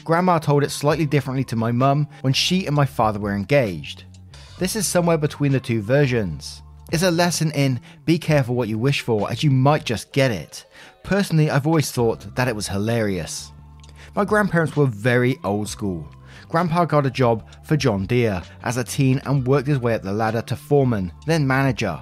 Grandma 0.06 0.40
told 0.40 0.64
it 0.64 0.72
slightly 0.72 1.06
differently 1.06 1.44
to 1.44 1.56
my 1.56 1.72
mum 1.72 2.08
when 2.22 2.34
she 2.34 2.66
and 2.66 2.76
my 2.76 2.88
father 2.88 3.20
were 3.20 3.36
engaged. 3.36 4.06
This 4.58 4.76
is 4.76 4.88
somewhere 4.88 5.20
between 5.20 5.52
the 5.52 5.60
two 5.60 5.84
versions. 5.84 6.64
It's 6.92 7.04
a 7.04 7.12
lesson 7.12 7.52
in 7.52 7.80
be 8.06 8.18
careful 8.18 8.56
what 8.56 8.70
you 8.70 8.80
wish 8.80 9.02
for, 9.02 9.30
as 9.30 9.44
you 9.44 9.52
might 9.52 9.86
just 9.86 10.12
get 10.12 10.32
it. 10.32 10.66
Personally, 11.04 11.52
I've 11.52 11.68
always 11.68 11.92
thought 11.92 12.36
that 12.36 12.48
it 12.48 12.56
was 12.56 12.68
hilarious. 12.68 13.52
My 14.16 14.26
grandparents 14.26 14.76
were 14.76 14.88
very 14.88 15.38
old 15.44 15.70
school. 15.70 16.10
Grandpa 16.50 16.84
got 16.86 17.06
a 17.06 17.12
job 17.12 17.48
for 17.64 17.78
John 17.78 18.08
Deere 18.08 18.42
as 18.64 18.78
a 18.78 18.84
teen 18.84 19.22
and 19.26 19.46
worked 19.46 19.68
his 19.68 19.78
way 19.78 19.94
up 19.94 20.02
the 20.02 20.12
ladder 20.12 20.42
to 20.42 20.56
foreman, 20.56 21.12
then 21.28 21.46
manager. 21.46 22.02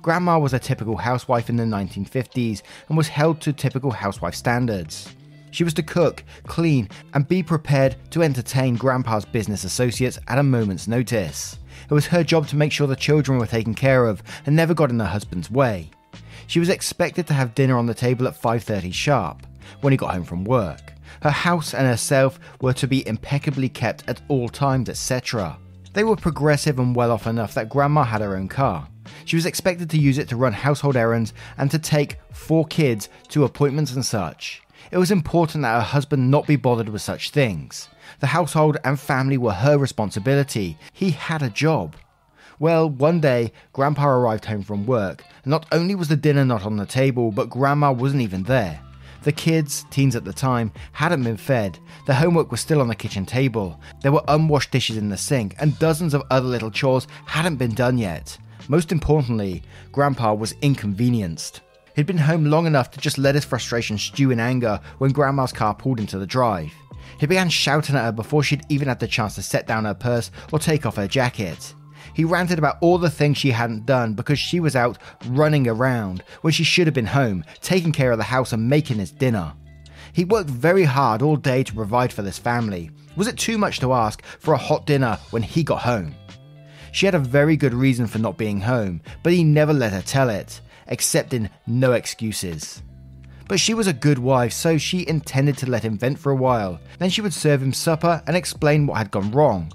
Grandma 0.00 0.38
was 0.38 0.54
a 0.54 0.60
typical 0.60 0.96
housewife 0.96 1.50
in 1.50 1.56
the 1.56 1.64
1950s 1.64 2.62
and 2.88 2.96
was 2.96 3.08
held 3.08 3.40
to 3.40 3.52
typical 3.52 3.90
housewife 3.90 4.36
standards. 4.36 5.12
She 5.50 5.64
was 5.64 5.74
to 5.74 5.82
cook, 5.82 6.22
clean, 6.46 6.88
and 7.14 7.26
be 7.26 7.42
prepared 7.42 7.96
to 8.12 8.22
entertain 8.22 8.76
Grandpa's 8.76 9.24
business 9.24 9.64
associates 9.64 10.20
at 10.28 10.38
a 10.38 10.42
moment's 10.44 10.86
notice. 10.86 11.58
It 11.90 11.92
was 11.92 12.06
her 12.06 12.22
job 12.22 12.46
to 12.48 12.56
make 12.56 12.70
sure 12.70 12.86
the 12.86 12.94
children 12.94 13.38
were 13.38 13.46
taken 13.46 13.74
care 13.74 14.06
of 14.06 14.22
and 14.46 14.54
never 14.54 14.72
got 14.72 14.90
in 14.90 15.00
her 15.00 15.06
husband's 15.06 15.50
way. 15.50 15.90
She 16.46 16.60
was 16.60 16.68
expected 16.68 17.26
to 17.26 17.34
have 17.34 17.56
dinner 17.56 17.76
on 17.76 17.86
the 17.86 17.94
table 17.94 18.28
at 18.28 18.40
5:30 18.40 18.92
sharp 18.92 19.46
when 19.80 19.92
he 19.92 19.96
got 19.96 20.14
home 20.14 20.24
from 20.24 20.44
work. 20.44 20.89
Her 21.22 21.30
house 21.30 21.74
and 21.74 21.86
herself 21.86 22.40
were 22.60 22.72
to 22.74 22.86
be 22.86 23.06
impeccably 23.06 23.68
kept 23.68 24.08
at 24.08 24.22
all 24.28 24.48
times, 24.48 24.88
etc. 24.88 25.58
They 25.92 26.04
were 26.04 26.16
progressive 26.16 26.78
and 26.78 26.94
well 26.94 27.10
off 27.10 27.26
enough 27.26 27.54
that 27.54 27.68
grandma 27.68 28.04
had 28.04 28.20
her 28.20 28.36
own 28.36 28.48
car. 28.48 28.88
She 29.24 29.36
was 29.36 29.46
expected 29.46 29.90
to 29.90 29.98
use 29.98 30.18
it 30.18 30.28
to 30.28 30.36
run 30.36 30.52
household 30.52 30.96
errands 30.96 31.34
and 31.58 31.70
to 31.70 31.78
take 31.78 32.18
four 32.32 32.64
kids 32.66 33.08
to 33.28 33.44
appointments 33.44 33.92
and 33.92 34.04
such. 34.04 34.62
It 34.90 34.98
was 34.98 35.10
important 35.10 35.62
that 35.62 35.74
her 35.74 35.80
husband 35.80 36.30
not 36.30 36.46
be 36.46 36.56
bothered 36.56 36.88
with 36.88 37.02
such 37.02 37.30
things. 37.30 37.88
The 38.20 38.28
household 38.28 38.78
and 38.84 38.98
family 38.98 39.36
were 39.36 39.52
her 39.52 39.78
responsibility. 39.78 40.78
He 40.92 41.10
had 41.10 41.42
a 41.42 41.50
job. 41.50 41.96
Well, 42.58 42.90
one 42.90 43.20
day, 43.20 43.52
Grandpa 43.72 44.08
arrived 44.08 44.44
home 44.44 44.62
from 44.62 44.86
work. 44.86 45.24
And 45.44 45.50
Not 45.50 45.66
only 45.72 45.94
was 45.94 46.08
the 46.08 46.16
dinner 46.16 46.44
not 46.44 46.66
on 46.66 46.76
the 46.76 46.86
table, 46.86 47.30
but 47.30 47.50
Grandma 47.50 47.92
wasn't 47.92 48.22
even 48.22 48.42
there. 48.44 48.80
The 49.22 49.32
kids, 49.32 49.84
teens 49.90 50.16
at 50.16 50.24
the 50.24 50.32
time, 50.32 50.72
hadn't 50.92 51.24
been 51.24 51.36
fed. 51.36 51.78
The 52.06 52.14
homework 52.14 52.50
was 52.50 52.60
still 52.60 52.80
on 52.80 52.88
the 52.88 52.94
kitchen 52.94 53.26
table. 53.26 53.78
There 54.02 54.12
were 54.12 54.24
unwashed 54.28 54.70
dishes 54.70 54.96
in 54.96 55.10
the 55.10 55.16
sink, 55.16 55.54
and 55.58 55.78
dozens 55.78 56.14
of 56.14 56.22
other 56.30 56.46
little 56.46 56.70
chores 56.70 57.06
hadn't 57.26 57.56
been 57.56 57.74
done 57.74 57.98
yet. 57.98 58.38
Most 58.68 58.92
importantly, 58.92 59.62
Grandpa 59.92 60.32
was 60.34 60.54
inconvenienced. 60.62 61.60
He'd 61.96 62.06
been 62.06 62.18
home 62.18 62.46
long 62.46 62.66
enough 62.66 62.90
to 62.92 63.00
just 63.00 63.18
let 63.18 63.34
his 63.34 63.44
frustration 63.44 63.98
stew 63.98 64.30
in 64.30 64.40
anger 64.40 64.80
when 64.98 65.12
Grandma's 65.12 65.52
car 65.52 65.74
pulled 65.74 66.00
into 66.00 66.18
the 66.18 66.26
drive. 66.26 66.72
He 67.18 67.26
began 67.26 67.50
shouting 67.50 67.96
at 67.96 68.04
her 68.04 68.12
before 68.12 68.42
she'd 68.42 68.64
even 68.70 68.88
had 68.88 69.00
the 69.00 69.06
chance 69.06 69.34
to 69.34 69.42
set 69.42 69.66
down 69.66 69.84
her 69.84 69.94
purse 69.94 70.30
or 70.52 70.58
take 70.58 70.86
off 70.86 70.96
her 70.96 71.08
jacket. 71.08 71.74
He 72.14 72.24
ranted 72.24 72.58
about 72.58 72.78
all 72.80 72.98
the 72.98 73.10
things 73.10 73.38
she 73.38 73.50
hadn't 73.50 73.86
done 73.86 74.14
because 74.14 74.38
she 74.38 74.60
was 74.60 74.76
out 74.76 74.98
running 75.26 75.68
around 75.68 76.22
when 76.42 76.52
she 76.52 76.64
should 76.64 76.86
have 76.86 76.94
been 76.94 77.06
home, 77.06 77.44
taking 77.60 77.92
care 77.92 78.12
of 78.12 78.18
the 78.18 78.24
house 78.24 78.52
and 78.52 78.68
making 78.68 78.98
his 78.98 79.12
dinner. 79.12 79.52
He 80.12 80.24
worked 80.24 80.50
very 80.50 80.84
hard 80.84 81.22
all 81.22 81.36
day 81.36 81.62
to 81.62 81.74
provide 81.74 82.12
for 82.12 82.22
this 82.22 82.38
family. 82.38 82.90
Was 83.16 83.28
it 83.28 83.38
too 83.38 83.58
much 83.58 83.80
to 83.80 83.92
ask 83.92 84.24
for 84.24 84.54
a 84.54 84.58
hot 84.58 84.86
dinner 84.86 85.18
when 85.30 85.42
he 85.42 85.62
got 85.62 85.82
home? 85.82 86.14
She 86.92 87.06
had 87.06 87.14
a 87.14 87.20
very 87.20 87.56
good 87.56 87.74
reason 87.74 88.06
for 88.06 88.18
not 88.18 88.36
being 88.36 88.60
home, 88.60 89.00
but 89.22 89.32
he 89.32 89.44
never 89.44 89.72
let 89.72 89.92
her 89.92 90.02
tell 90.02 90.28
it, 90.28 90.60
accepting 90.88 91.48
no 91.66 91.92
excuses. 91.92 92.82
But 93.48 93.60
she 93.60 93.74
was 93.74 93.86
a 93.86 93.92
good 93.92 94.18
wife, 94.18 94.52
so 94.52 94.78
she 94.78 95.06
intended 95.08 95.58
to 95.58 95.70
let 95.70 95.82
him 95.82 95.98
vent 95.98 96.18
for 96.18 96.30
a 96.30 96.36
while. 96.36 96.80
Then 96.98 97.10
she 97.10 97.20
would 97.20 97.34
serve 97.34 97.62
him 97.62 97.72
supper 97.72 98.22
and 98.26 98.36
explain 98.36 98.86
what 98.86 98.98
had 98.98 99.10
gone 99.10 99.30
wrong. 99.32 99.72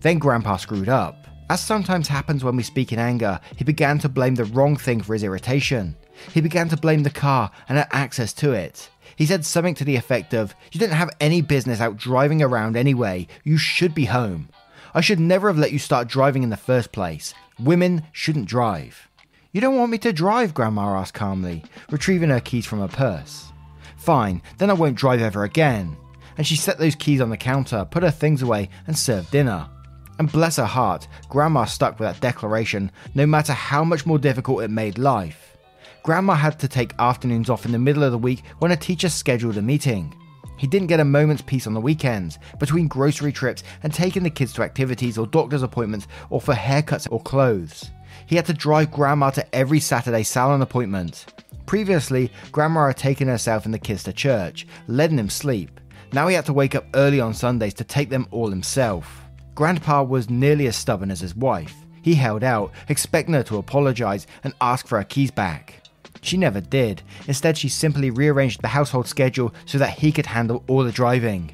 Then 0.00 0.18
Grandpa 0.18 0.56
screwed 0.56 0.88
up. 0.88 1.27
As 1.50 1.60
sometimes 1.62 2.08
happens 2.08 2.44
when 2.44 2.56
we 2.56 2.62
speak 2.62 2.92
in 2.92 2.98
anger, 2.98 3.40
he 3.56 3.64
began 3.64 3.98
to 4.00 4.08
blame 4.08 4.34
the 4.34 4.44
wrong 4.44 4.76
thing 4.76 5.00
for 5.00 5.14
his 5.14 5.24
irritation. 5.24 5.96
He 6.34 6.42
began 6.42 6.68
to 6.68 6.76
blame 6.76 7.04
the 7.04 7.10
car 7.10 7.50
and 7.68 7.78
her 7.78 7.88
access 7.90 8.34
to 8.34 8.52
it. 8.52 8.90
He 9.16 9.24
said 9.24 9.46
something 9.46 9.74
to 9.76 9.84
the 9.84 9.96
effect 9.96 10.34
of, 10.34 10.54
You 10.72 10.78
didn't 10.78 10.96
have 10.96 11.10
any 11.20 11.40
business 11.40 11.80
out 11.80 11.96
driving 11.96 12.42
around 12.42 12.76
anyway, 12.76 13.28
you 13.44 13.56
should 13.56 13.94
be 13.94 14.04
home. 14.04 14.50
I 14.94 15.00
should 15.00 15.20
never 15.20 15.48
have 15.48 15.58
let 15.58 15.72
you 15.72 15.78
start 15.78 16.08
driving 16.08 16.42
in 16.42 16.50
the 16.50 16.56
first 16.56 16.92
place. 16.92 17.32
Women 17.58 18.04
shouldn't 18.12 18.46
drive. 18.46 19.08
You 19.50 19.62
don't 19.62 19.76
want 19.76 19.90
me 19.90 19.98
to 19.98 20.12
drive, 20.12 20.52
Grandma 20.52 20.98
asked 20.98 21.14
calmly, 21.14 21.64
retrieving 21.90 22.28
her 22.28 22.40
keys 22.40 22.66
from 22.66 22.80
her 22.80 22.88
purse. 22.88 23.50
Fine, 23.96 24.42
then 24.58 24.68
I 24.68 24.74
won't 24.74 24.96
drive 24.96 25.22
ever 25.22 25.44
again. 25.44 25.96
And 26.36 26.46
she 26.46 26.56
set 26.56 26.78
those 26.78 26.94
keys 26.94 27.22
on 27.22 27.30
the 27.30 27.36
counter, 27.38 27.86
put 27.90 28.02
her 28.02 28.10
things 28.10 28.42
away, 28.42 28.68
and 28.86 28.96
served 28.96 29.30
dinner. 29.30 29.68
And 30.18 30.30
bless 30.30 30.56
her 30.56 30.64
heart, 30.64 31.06
Grandma 31.28 31.64
stuck 31.64 31.98
with 31.98 32.08
that 32.08 32.20
declaration 32.20 32.90
no 33.14 33.26
matter 33.26 33.52
how 33.52 33.84
much 33.84 34.06
more 34.06 34.18
difficult 34.18 34.62
it 34.62 34.70
made 34.70 34.98
life. 34.98 35.56
Grandma 36.02 36.34
had 36.34 36.58
to 36.60 36.68
take 36.68 36.94
afternoons 36.98 37.50
off 37.50 37.66
in 37.66 37.72
the 37.72 37.78
middle 37.78 38.02
of 38.02 38.12
the 38.12 38.18
week 38.18 38.42
when 38.58 38.72
a 38.72 38.76
teacher 38.76 39.08
scheduled 39.08 39.58
a 39.58 39.62
meeting. 39.62 40.14
He 40.56 40.66
didn't 40.66 40.88
get 40.88 41.00
a 41.00 41.04
moment's 41.04 41.42
peace 41.42 41.66
on 41.66 41.74
the 41.74 41.80
weekends, 41.80 42.38
between 42.58 42.88
grocery 42.88 43.30
trips 43.30 43.62
and 43.84 43.94
taking 43.94 44.24
the 44.24 44.30
kids 44.30 44.52
to 44.54 44.62
activities 44.62 45.16
or 45.16 45.26
doctor's 45.26 45.62
appointments 45.62 46.08
or 46.30 46.40
for 46.40 46.54
haircuts 46.54 47.06
or 47.12 47.22
clothes. 47.22 47.90
He 48.26 48.34
had 48.36 48.46
to 48.46 48.54
drive 48.54 48.90
Grandma 48.90 49.30
to 49.30 49.54
every 49.54 49.78
Saturday 49.78 50.24
salon 50.24 50.62
appointment. 50.62 51.26
Previously, 51.66 52.32
Grandma 52.50 52.88
had 52.88 52.96
taken 52.96 53.28
herself 53.28 53.66
and 53.66 53.74
the 53.74 53.78
kids 53.78 54.02
to 54.04 54.12
church, 54.12 54.66
letting 54.88 55.18
him 55.18 55.30
sleep. 55.30 55.80
Now 56.12 56.26
he 56.26 56.34
had 56.34 56.46
to 56.46 56.52
wake 56.52 56.74
up 56.74 56.86
early 56.94 57.20
on 57.20 57.34
Sundays 57.34 57.74
to 57.74 57.84
take 57.84 58.08
them 58.08 58.26
all 58.30 58.48
himself. 58.48 59.27
Grandpa 59.58 60.04
was 60.04 60.30
nearly 60.30 60.68
as 60.68 60.76
stubborn 60.76 61.10
as 61.10 61.18
his 61.18 61.34
wife. 61.34 61.74
He 62.00 62.14
held 62.14 62.44
out, 62.44 62.70
expecting 62.88 63.34
her 63.34 63.42
to 63.42 63.56
apologize 63.56 64.24
and 64.44 64.54
ask 64.60 64.86
for 64.86 64.98
her 64.98 65.04
keys 65.04 65.32
back. 65.32 65.82
She 66.20 66.36
never 66.36 66.60
did. 66.60 67.02
Instead, 67.26 67.58
she 67.58 67.68
simply 67.68 68.10
rearranged 68.10 68.62
the 68.62 68.68
household 68.68 69.08
schedule 69.08 69.52
so 69.66 69.78
that 69.78 69.98
he 69.98 70.12
could 70.12 70.26
handle 70.26 70.62
all 70.68 70.84
the 70.84 70.92
driving. 70.92 71.50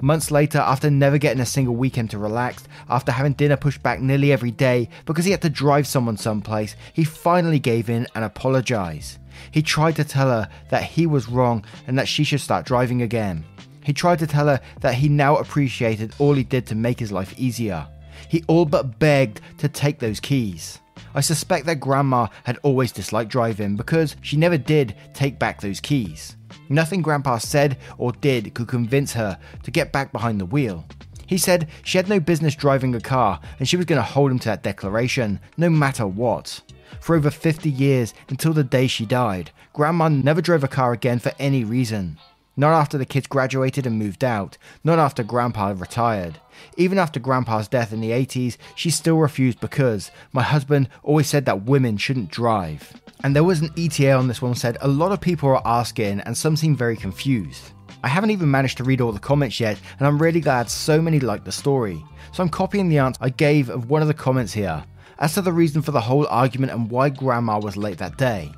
Months 0.00 0.30
later, 0.30 0.58
after 0.58 0.92
never 0.92 1.18
getting 1.18 1.40
a 1.40 1.44
single 1.44 1.74
weekend 1.74 2.12
to 2.12 2.18
relax, 2.18 2.62
after 2.88 3.10
having 3.10 3.32
dinner 3.32 3.56
pushed 3.56 3.82
back 3.82 3.98
nearly 3.98 4.30
every 4.30 4.52
day 4.52 4.88
because 5.04 5.24
he 5.24 5.32
had 5.32 5.42
to 5.42 5.50
drive 5.50 5.88
someone 5.88 6.16
someplace, 6.16 6.76
he 6.92 7.02
finally 7.02 7.58
gave 7.58 7.90
in 7.90 8.06
and 8.14 8.24
apologized. 8.24 9.18
He 9.50 9.60
tried 9.60 9.96
to 9.96 10.04
tell 10.04 10.28
her 10.28 10.48
that 10.68 10.84
he 10.84 11.04
was 11.04 11.28
wrong 11.28 11.64
and 11.88 11.98
that 11.98 12.06
she 12.06 12.22
should 12.22 12.42
start 12.42 12.64
driving 12.64 13.02
again. 13.02 13.44
He 13.90 13.94
tried 13.94 14.20
to 14.20 14.26
tell 14.28 14.46
her 14.46 14.60
that 14.82 14.94
he 14.94 15.08
now 15.08 15.38
appreciated 15.38 16.14
all 16.20 16.34
he 16.34 16.44
did 16.44 16.64
to 16.66 16.76
make 16.76 17.00
his 17.00 17.10
life 17.10 17.34
easier. 17.36 17.88
He 18.28 18.44
all 18.46 18.64
but 18.64 19.00
begged 19.00 19.40
to 19.58 19.68
take 19.68 19.98
those 19.98 20.20
keys. 20.20 20.78
I 21.12 21.20
suspect 21.20 21.66
that 21.66 21.80
Grandma 21.80 22.28
had 22.44 22.56
always 22.62 22.92
disliked 22.92 23.32
driving 23.32 23.74
because 23.74 24.14
she 24.20 24.36
never 24.36 24.56
did 24.56 24.94
take 25.12 25.40
back 25.40 25.60
those 25.60 25.80
keys. 25.80 26.36
Nothing 26.68 27.02
Grandpa 27.02 27.38
said 27.38 27.78
or 27.98 28.12
did 28.12 28.54
could 28.54 28.68
convince 28.68 29.12
her 29.14 29.36
to 29.64 29.72
get 29.72 29.90
back 29.90 30.12
behind 30.12 30.40
the 30.40 30.46
wheel. 30.46 30.84
He 31.26 31.36
said 31.36 31.68
she 31.82 31.98
had 31.98 32.08
no 32.08 32.20
business 32.20 32.54
driving 32.54 32.94
a 32.94 33.00
car 33.00 33.40
and 33.58 33.68
she 33.68 33.76
was 33.76 33.86
going 33.86 34.00
to 34.00 34.04
hold 34.04 34.30
him 34.30 34.38
to 34.38 34.50
that 34.50 34.62
declaration, 34.62 35.40
no 35.56 35.68
matter 35.68 36.06
what. 36.06 36.60
For 37.00 37.16
over 37.16 37.28
50 37.28 37.68
years, 37.68 38.14
until 38.28 38.52
the 38.52 38.62
day 38.62 38.86
she 38.86 39.04
died, 39.04 39.50
Grandma 39.72 40.06
never 40.06 40.40
drove 40.40 40.62
a 40.62 40.68
car 40.68 40.92
again 40.92 41.18
for 41.18 41.32
any 41.40 41.64
reason. 41.64 42.18
Not 42.60 42.74
after 42.74 42.98
the 42.98 43.06
kids 43.06 43.26
graduated 43.26 43.86
and 43.86 43.98
moved 43.98 44.22
out. 44.22 44.58
Not 44.84 44.98
after 44.98 45.22
Grandpa 45.22 45.72
retired. 45.74 46.40
Even 46.76 46.98
after 46.98 47.18
Grandpa's 47.18 47.68
death 47.68 47.90
in 47.90 48.02
the 48.02 48.10
80s, 48.10 48.58
she 48.74 48.90
still 48.90 49.16
refused 49.16 49.60
because 49.60 50.10
my 50.34 50.42
husband 50.42 50.90
always 51.02 51.26
said 51.26 51.46
that 51.46 51.64
women 51.64 51.96
shouldn't 51.96 52.30
drive. 52.30 53.00
And 53.24 53.34
there 53.34 53.44
was 53.44 53.62
an 53.62 53.70
ETA 53.78 54.12
on 54.12 54.28
this 54.28 54.42
one 54.42 54.54
said 54.54 54.76
a 54.82 54.88
lot 54.88 55.10
of 55.10 55.22
people 55.22 55.48
are 55.48 55.62
asking 55.64 56.20
and 56.20 56.36
some 56.36 56.54
seem 56.54 56.76
very 56.76 56.98
confused. 56.98 57.72
I 58.04 58.08
haven't 58.08 58.30
even 58.30 58.50
managed 58.50 58.76
to 58.76 58.84
read 58.84 59.00
all 59.00 59.12
the 59.12 59.18
comments 59.18 59.58
yet, 59.58 59.80
and 59.98 60.06
I'm 60.06 60.20
really 60.20 60.40
glad 60.40 60.68
so 60.68 61.00
many 61.00 61.18
liked 61.18 61.46
the 61.46 61.52
story. 61.52 62.04
So 62.34 62.42
I'm 62.42 62.50
copying 62.50 62.90
the 62.90 62.98
answer 62.98 63.20
I 63.22 63.30
gave 63.30 63.70
of 63.70 63.88
one 63.88 64.02
of 64.02 64.08
the 64.08 64.12
comments 64.12 64.52
here, 64.52 64.84
as 65.18 65.32
to 65.32 65.40
the 65.40 65.50
reason 65.50 65.80
for 65.80 65.92
the 65.92 66.00
whole 66.02 66.26
argument 66.26 66.72
and 66.72 66.90
why 66.90 67.08
Grandma 67.08 67.58
was 67.58 67.78
late 67.78 67.96
that 67.96 68.18
day. 68.18 68.52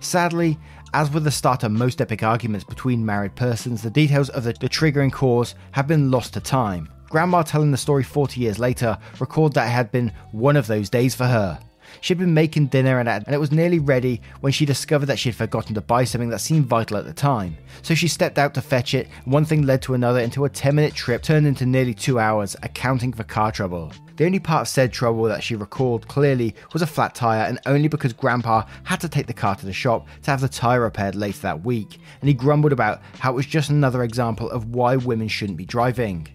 Sadly, 0.00 0.58
as 0.94 1.10
with 1.10 1.24
the 1.24 1.30
start 1.30 1.64
of 1.64 1.72
most 1.72 2.00
epic 2.00 2.22
arguments 2.22 2.64
between 2.64 3.04
married 3.04 3.34
persons, 3.34 3.82
the 3.82 3.90
details 3.90 4.28
of 4.28 4.44
the, 4.44 4.52
the, 4.52 4.68
triggering 4.68 5.12
cause 5.12 5.56
have 5.72 5.88
been 5.88 6.08
lost 6.08 6.34
to 6.34 6.40
time. 6.40 6.88
Grandma 7.10 7.42
telling 7.42 7.72
the 7.72 7.76
story 7.76 8.04
40 8.04 8.40
years 8.40 8.60
later 8.60 8.96
recalled 9.18 9.54
that 9.54 9.66
it 9.66 9.70
had 9.70 9.90
been 9.90 10.12
one 10.30 10.54
of 10.54 10.68
those 10.68 10.88
days 10.88 11.12
for 11.12 11.26
her. 11.26 11.58
She'd 12.00 12.18
been 12.18 12.34
making 12.34 12.66
dinner 12.66 12.98
and, 12.98 13.08
it 13.28 13.38
was 13.38 13.52
nearly 13.52 13.78
ready 13.78 14.20
when 14.40 14.52
she 14.52 14.66
discovered 14.66 15.06
that 15.06 15.18
she'd 15.18 15.34
forgotten 15.34 15.74
to 15.74 15.80
buy 15.80 16.04
something 16.04 16.30
that 16.30 16.40
seemed 16.40 16.66
vital 16.66 16.96
at 16.96 17.04
the 17.04 17.12
time. 17.12 17.56
So 17.82 17.94
she 17.94 18.08
stepped 18.08 18.38
out 18.38 18.54
to 18.54 18.62
fetch 18.62 18.94
it, 18.94 19.08
one 19.24 19.44
thing 19.44 19.62
led 19.62 19.82
to 19.82 19.94
another 19.94 20.20
until 20.20 20.44
a 20.44 20.48
10 20.48 20.74
minute 20.74 20.94
trip 20.94 21.22
turned 21.22 21.46
into 21.46 21.66
nearly 21.66 21.94
two 21.94 22.18
hours, 22.18 22.56
accounting 22.62 23.12
for 23.12 23.24
car 23.24 23.52
trouble. 23.52 23.92
The 24.16 24.26
only 24.26 24.38
part 24.38 24.62
of 24.62 24.68
said 24.68 24.92
trouble 24.92 25.24
that 25.24 25.42
she 25.42 25.56
recalled 25.56 26.06
clearly 26.06 26.54
was 26.72 26.82
a 26.82 26.86
flat 26.86 27.14
tyre, 27.14 27.46
and 27.48 27.58
only 27.66 27.88
because 27.88 28.12
Grandpa 28.12 28.64
had 28.84 29.00
to 29.00 29.08
take 29.08 29.26
the 29.26 29.32
car 29.32 29.56
to 29.56 29.66
the 29.66 29.72
shop 29.72 30.06
to 30.22 30.30
have 30.30 30.40
the 30.40 30.48
tyre 30.48 30.82
repaired 30.82 31.16
later 31.16 31.40
that 31.40 31.64
week, 31.64 31.98
and 32.20 32.28
he 32.28 32.34
grumbled 32.34 32.72
about 32.72 33.02
how 33.18 33.32
it 33.32 33.36
was 33.36 33.46
just 33.46 33.70
another 33.70 34.04
example 34.04 34.48
of 34.50 34.70
why 34.70 34.96
women 34.96 35.26
shouldn't 35.26 35.58
be 35.58 35.66
driving. 35.66 36.28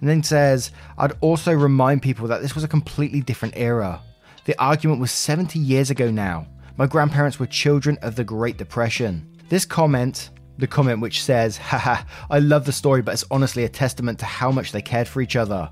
And 0.00 0.08
then 0.08 0.22
says, 0.22 0.70
I'd 0.96 1.12
also 1.20 1.52
remind 1.52 2.02
people 2.02 2.26
that 2.28 2.40
this 2.40 2.54
was 2.54 2.64
a 2.64 2.68
completely 2.68 3.20
different 3.20 3.54
era. 3.56 4.00
The 4.44 4.58
argument 4.62 5.00
was 5.00 5.10
70 5.10 5.58
years 5.58 5.88
ago 5.88 6.10
now. 6.10 6.46
My 6.76 6.86
grandparents 6.86 7.38
were 7.40 7.46
children 7.46 7.96
of 8.02 8.16
the 8.16 8.24
Great 8.24 8.58
Depression. 8.58 9.38
This 9.48 9.64
comment, 9.64 10.28
the 10.58 10.66
comment 10.66 11.00
which 11.00 11.22
says, 11.22 11.56
haha, 11.56 12.04
I 12.28 12.40
love 12.40 12.66
the 12.66 12.72
story, 12.72 13.00
but 13.00 13.14
it's 13.14 13.24
honestly 13.30 13.64
a 13.64 13.70
testament 13.70 14.18
to 14.18 14.26
how 14.26 14.50
much 14.50 14.72
they 14.72 14.82
cared 14.82 15.08
for 15.08 15.22
each 15.22 15.34
other. 15.34 15.70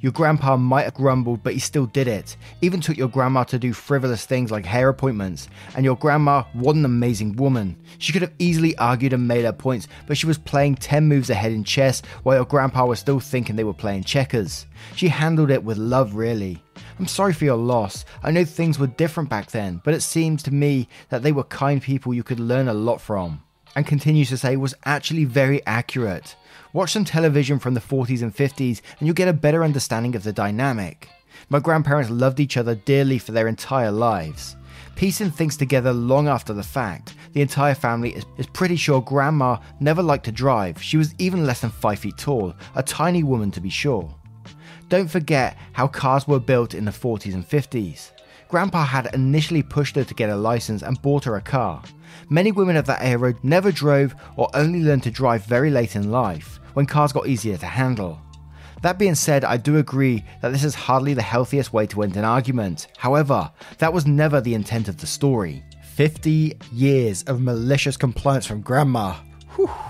Your 0.00 0.12
grandpa 0.12 0.56
might 0.56 0.84
have 0.84 0.94
grumbled, 0.94 1.42
but 1.42 1.54
he 1.54 1.58
still 1.58 1.86
did 1.86 2.08
it. 2.08 2.36
Even 2.60 2.80
took 2.80 2.96
your 2.96 3.08
grandma 3.08 3.44
to 3.44 3.58
do 3.58 3.72
frivolous 3.72 4.26
things 4.26 4.50
like 4.50 4.64
hair 4.64 4.88
appointments. 4.88 5.48
And 5.76 5.84
your 5.84 5.96
grandma, 5.96 6.44
was 6.54 6.76
an 6.76 6.84
amazing 6.84 7.36
woman. 7.36 7.76
She 7.98 8.12
could 8.12 8.22
have 8.22 8.34
easily 8.38 8.76
argued 8.78 9.12
and 9.12 9.28
made 9.28 9.44
her 9.44 9.52
points, 9.52 9.88
but 10.06 10.16
she 10.16 10.26
was 10.26 10.38
playing 10.38 10.76
10 10.76 11.06
moves 11.06 11.30
ahead 11.30 11.52
in 11.52 11.64
chess 11.64 12.02
while 12.22 12.36
your 12.36 12.44
grandpa 12.44 12.86
was 12.86 12.98
still 12.98 13.20
thinking 13.20 13.56
they 13.56 13.64
were 13.64 13.72
playing 13.72 14.04
checkers. 14.04 14.66
She 14.96 15.08
handled 15.08 15.50
it 15.50 15.64
with 15.64 15.78
love, 15.78 16.14
really. 16.14 16.62
I'm 16.98 17.06
sorry 17.06 17.32
for 17.32 17.44
your 17.44 17.56
loss. 17.56 18.04
I 18.22 18.30
know 18.30 18.44
things 18.44 18.78
were 18.78 18.86
different 18.86 19.28
back 19.28 19.50
then, 19.50 19.80
but 19.84 19.94
it 19.94 20.02
seems 20.02 20.42
to 20.44 20.54
me 20.54 20.88
that 21.08 21.22
they 21.22 21.32
were 21.32 21.44
kind 21.44 21.82
people 21.82 22.14
you 22.14 22.22
could 22.22 22.40
learn 22.40 22.68
a 22.68 22.74
lot 22.74 23.00
from. 23.00 23.42
And 23.76 23.86
continues 23.86 24.28
to 24.28 24.36
say 24.36 24.56
was 24.56 24.74
actually 24.84 25.24
very 25.24 25.64
accurate. 25.66 26.36
Watch 26.74 26.90
some 26.90 27.04
television 27.04 27.60
from 27.60 27.74
the 27.74 27.80
40s 27.80 28.22
and 28.22 28.34
50s, 28.34 28.80
and 28.98 29.06
you'll 29.06 29.14
get 29.14 29.28
a 29.28 29.32
better 29.32 29.62
understanding 29.62 30.16
of 30.16 30.24
the 30.24 30.32
dynamic. 30.32 31.08
My 31.48 31.60
grandparents 31.60 32.10
loved 32.10 32.40
each 32.40 32.56
other 32.56 32.74
dearly 32.74 33.20
for 33.20 33.30
their 33.30 33.46
entire 33.46 33.92
lives. 33.92 34.56
Piecing 34.96 35.30
things 35.30 35.56
together 35.56 35.92
long 35.92 36.26
after 36.26 36.52
the 36.52 36.64
fact, 36.64 37.14
the 37.32 37.42
entire 37.42 37.76
family 37.76 38.16
is, 38.16 38.26
is 38.38 38.48
pretty 38.48 38.74
sure 38.74 39.00
Grandma 39.00 39.58
never 39.78 40.02
liked 40.02 40.24
to 40.24 40.32
drive. 40.32 40.82
She 40.82 40.96
was 40.96 41.14
even 41.18 41.46
less 41.46 41.60
than 41.60 41.70
5 41.70 41.96
feet 41.96 42.18
tall, 42.18 42.56
a 42.74 42.82
tiny 42.82 43.22
woman 43.22 43.52
to 43.52 43.60
be 43.60 43.70
sure. 43.70 44.12
Don't 44.88 45.08
forget 45.08 45.56
how 45.74 45.86
cars 45.86 46.26
were 46.26 46.40
built 46.40 46.74
in 46.74 46.84
the 46.84 46.90
40s 46.90 47.34
and 47.34 47.48
50s. 47.48 48.10
Grandpa 48.48 48.84
had 48.84 49.14
initially 49.14 49.62
pushed 49.62 49.94
her 49.94 50.02
to 50.02 50.14
get 50.14 50.28
a 50.28 50.36
license 50.36 50.82
and 50.82 51.00
bought 51.02 51.24
her 51.24 51.36
a 51.36 51.40
car. 51.40 51.84
Many 52.30 52.50
women 52.50 52.76
of 52.76 52.86
that 52.86 53.02
era 53.02 53.32
never 53.44 53.70
drove 53.70 54.16
or 54.36 54.48
only 54.54 54.82
learned 54.82 55.04
to 55.04 55.10
drive 55.12 55.44
very 55.44 55.70
late 55.70 55.94
in 55.94 56.10
life, 56.10 56.58
when 56.74 56.86
cars 56.86 57.12
got 57.12 57.26
easier 57.26 57.56
to 57.56 57.66
handle. 57.66 58.20
That 58.82 58.98
being 58.98 59.14
said, 59.14 59.44
I 59.44 59.56
do 59.56 59.78
agree 59.78 60.22
that 60.42 60.52
this 60.52 60.62
is 60.62 60.74
hardly 60.74 61.14
the 61.14 61.22
healthiest 61.22 61.72
way 61.72 61.86
to 61.86 62.02
end 62.02 62.16
an 62.18 62.24
argument. 62.24 62.88
However, 62.98 63.50
that 63.78 63.92
was 63.92 64.06
never 64.06 64.42
the 64.42 64.54
intent 64.54 64.88
of 64.88 64.98
the 64.98 65.06
story. 65.06 65.64
50 65.94 66.58
years 66.70 67.22
of 67.22 67.40
malicious 67.40 67.96
compliance 67.96 68.44
from 68.44 68.60
Grandma. 68.60 69.14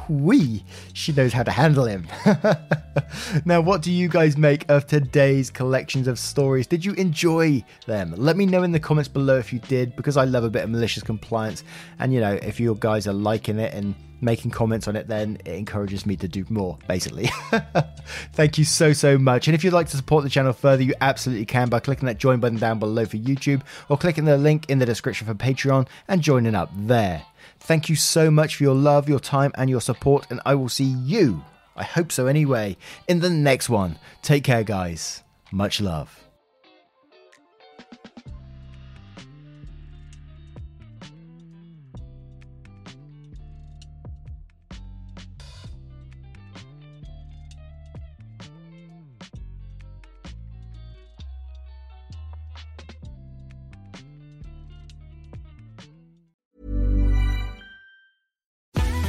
Whee! 0.08 0.62
She 0.92 1.12
knows 1.12 1.32
how 1.32 1.42
to 1.42 1.50
handle 1.50 1.86
him. 1.86 2.06
now, 3.44 3.60
what 3.60 3.82
do 3.82 3.90
you 3.90 4.08
guys 4.08 4.36
make 4.36 4.68
of 4.70 4.86
today's 4.86 5.50
collections 5.50 6.06
of 6.06 6.18
stories? 6.18 6.66
Did 6.66 6.84
you 6.84 6.92
enjoy 6.92 7.64
them? 7.86 8.14
Let 8.16 8.36
me 8.36 8.46
know 8.46 8.62
in 8.62 8.72
the 8.72 8.78
comments 8.78 9.08
below 9.08 9.38
if 9.38 9.52
you 9.52 9.58
did, 9.60 9.96
because 9.96 10.16
I 10.16 10.24
love 10.24 10.44
a 10.44 10.50
bit 10.50 10.64
of 10.64 10.70
malicious 10.70 11.02
compliance. 11.02 11.64
And, 11.98 12.12
you 12.12 12.20
know, 12.20 12.34
if 12.34 12.60
you 12.60 12.76
guys 12.78 13.06
are 13.06 13.14
liking 13.14 13.58
it 13.58 13.72
and 13.74 13.94
making 14.24 14.50
comments 14.50 14.88
on 14.88 14.96
it, 14.96 15.08
then 15.08 15.38
it 15.44 15.54
encourages 15.54 16.06
me 16.06 16.16
to 16.16 16.28
do 16.28 16.44
more, 16.48 16.78
basically. 16.88 17.26
Thank 18.32 18.58
you 18.58 18.64
so, 18.64 18.92
so 18.92 19.18
much. 19.18 19.46
And 19.46 19.54
if 19.54 19.62
you'd 19.62 19.72
like 19.72 19.88
to 19.88 19.96
support 19.96 20.24
the 20.24 20.30
channel 20.30 20.52
further, 20.52 20.82
you 20.82 20.94
absolutely 21.00 21.46
can 21.46 21.68
by 21.68 21.80
clicking 21.80 22.06
that 22.06 22.18
join 22.18 22.40
button 22.40 22.58
down 22.58 22.78
below 22.78 23.04
for 23.04 23.16
YouTube 23.16 23.62
or 23.88 23.96
clicking 23.96 24.24
the 24.24 24.36
link 24.36 24.68
in 24.68 24.78
the 24.78 24.86
description 24.86 25.26
for 25.26 25.34
Patreon 25.34 25.86
and 26.08 26.22
joining 26.22 26.54
up 26.54 26.70
there. 26.74 27.24
Thank 27.60 27.88
you 27.88 27.96
so 27.96 28.30
much 28.30 28.56
for 28.56 28.64
your 28.64 28.74
love, 28.74 29.08
your 29.08 29.20
time, 29.20 29.52
and 29.54 29.70
your 29.70 29.80
support, 29.80 30.26
and 30.30 30.40
I 30.44 30.54
will 30.54 30.68
see 30.68 30.84
you, 30.84 31.44
I 31.76 31.84
hope 31.84 32.12
so 32.12 32.26
anyway, 32.26 32.76
in 33.08 33.20
the 33.20 33.30
next 33.30 33.68
one. 33.68 33.98
Take 34.22 34.44
care, 34.44 34.64
guys. 34.64 35.22
Much 35.50 35.80
love. 35.80 36.23